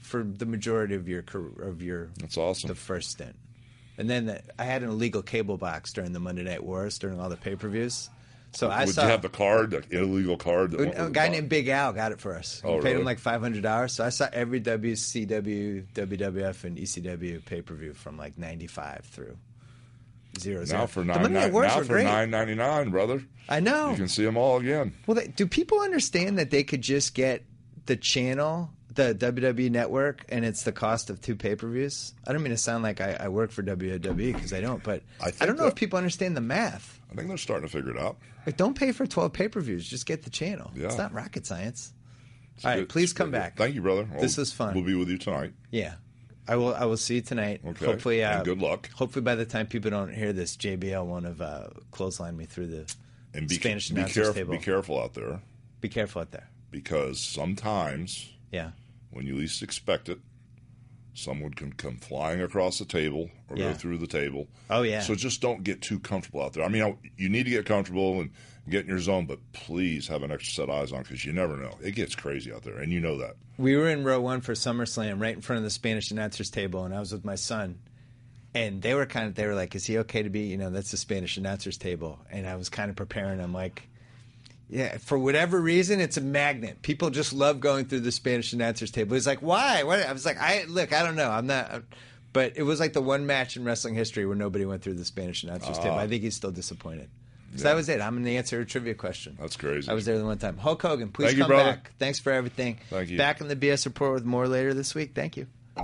[0.02, 2.68] for the majority of your career, of your That's awesome.
[2.68, 3.34] the first stint,
[3.98, 7.18] and then the, I had an illegal cable box during the Monday Night Wars during
[7.18, 8.08] all the pay per views.
[8.52, 10.74] So I Would saw you have the card, the illegal card?
[10.74, 12.60] A guy named Big Al got it for us.
[12.62, 13.94] We Oh, paid him like five hundred dollars.
[13.94, 19.04] So I saw every WCW, WWF, and ECW pay per view from like ninety five
[19.10, 19.36] through
[20.38, 20.80] zero zero.
[20.80, 22.04] Now for nine, nine now for great.
[22.04, 23.24] nine ninety nine, brother.
[23.48, 23.90] I know.
[23.90, 24.92] You can see them all again.
[25.06, 27.44] Well, they, do people understand that they could just get
[27.86, 32.12] the channel, the WWE Network, and it's the cost of two pay per views.
[32.26, 35.02] I don't mean to sound like I, I work for WWE because I don't, but
[35.20, 37.00] I I, don't know that- if people understand the math.
[37.10, 38.16] I think they're starting to figure it out.
[38.46, 40.70] Like, don't pay for twelve pay per views; just get the channel.
[40.74, 40.86] Yeah.
[40.86, 41.92] It's not rocket science.
[42.56, 43.38] It's All right, good- please come good.
[43.38, 43.56] back.
[43.56, 44.04] Thank you, brother.
[44.20, 44.74] This We'll- was fun.
[44.74, 45.52] We'll be with you tonight.
[45.70, 45.94] Yeah,
[46.48, 46.74] I will.
[46.74, 47.60] I will see you tonight.
[47.66, 47.86] Okay.
[47.86, 48.90] Hopefully, uh, And good luck.
[48.92, 52.66] Hopefully, by the time people don't hear this, JBL won't have uh, clotheslined me through
[52.66, 52.94] the
[53.32, 54.34] And be, Spanish be careful.
[54.34, 54.52] table.
[54.52, 55.40] Be careful out there
[55.80, 56.48] Be careful out there.
[56.70, 58.70] because sometimes Yeah.
[59.12, 60.18] When you least expect it,
[61.14, 63.72] someone can come flying across the table or Yeah.
[63.72, 64.48] go through the table.
[64.70, 65.00] Oh, yeah.
[65.02, 66.64] So just don't get too comfortable out there.
[66.64, 68.30] I mean, you need to get comfortable and
[68.68, 71.32] get in your zone, but please have an extra set of eyes on because you
[71.32, 71.76] never know.
[71.82, 73.34] It gets crazy out there, and you know that.
[73.58, 76.84] We were in row one for SummerSlam, right in front of the Spanish announcers table,
[76.84, 77.78] and I was with my son.
[78.54, 80.40] And they were kind of, they were like, "Is he okay to be?
[80.42, 83.40] You know, that's the Spanish announcers table." And I was kind of preparing.
[83.40, 83.88] I'm like,
[84.68, 86.82] "Yeah, for whatever reason, it's a magnet.
[86.82, 90.00] People just love going through the Spanish announcers table." He's like, "Why?" What?
[90.06, 91.30] I was like, "I look, I don't know.
[91.30, 91.82] I'm not."
[92.32, 95.04] But it was like the one match in wrestling history where nobody went through the
[95.04, 95.96] Spanish announcers table.
[95.96, 95.98] Ah.
[96.00, 97.10] I think he's still disappointed.
[97.56, 98.00] So that was it.
[98.00, 99.36] I'm going to answer a trivia question.
[99.38, 99.90] That's crazy.
[99.90, 100.56] I was there the one time.
[100.56, 101.72] Hulk Hogan, please Thank come brother.
[101.72, 101.92] back.
[101.98, 102.78] Thanks for everything.
[102.88, 103.18] Thank you.
[103.18, 105.10] Back in the BS report with more later this week.
[105.14, 105.46] Thank you.
[105.76, 105.82] So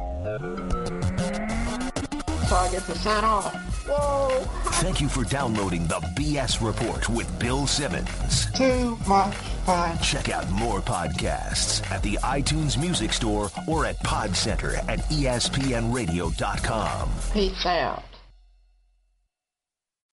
[2.56, 3.54] I get to sign off.
[3.88, 4.40] Whoa!
[4.82, 8.50] Thank you for downloading the BS Report with Bill Simmons.
[8.52, 9.34] Too much
[9.64, 9.98] fun.
[9.98, 17.10] Check out more podcasts at the iTunes Music Store or at Pod Center at espnradio.com.
[17.32, 18.02] Peace out.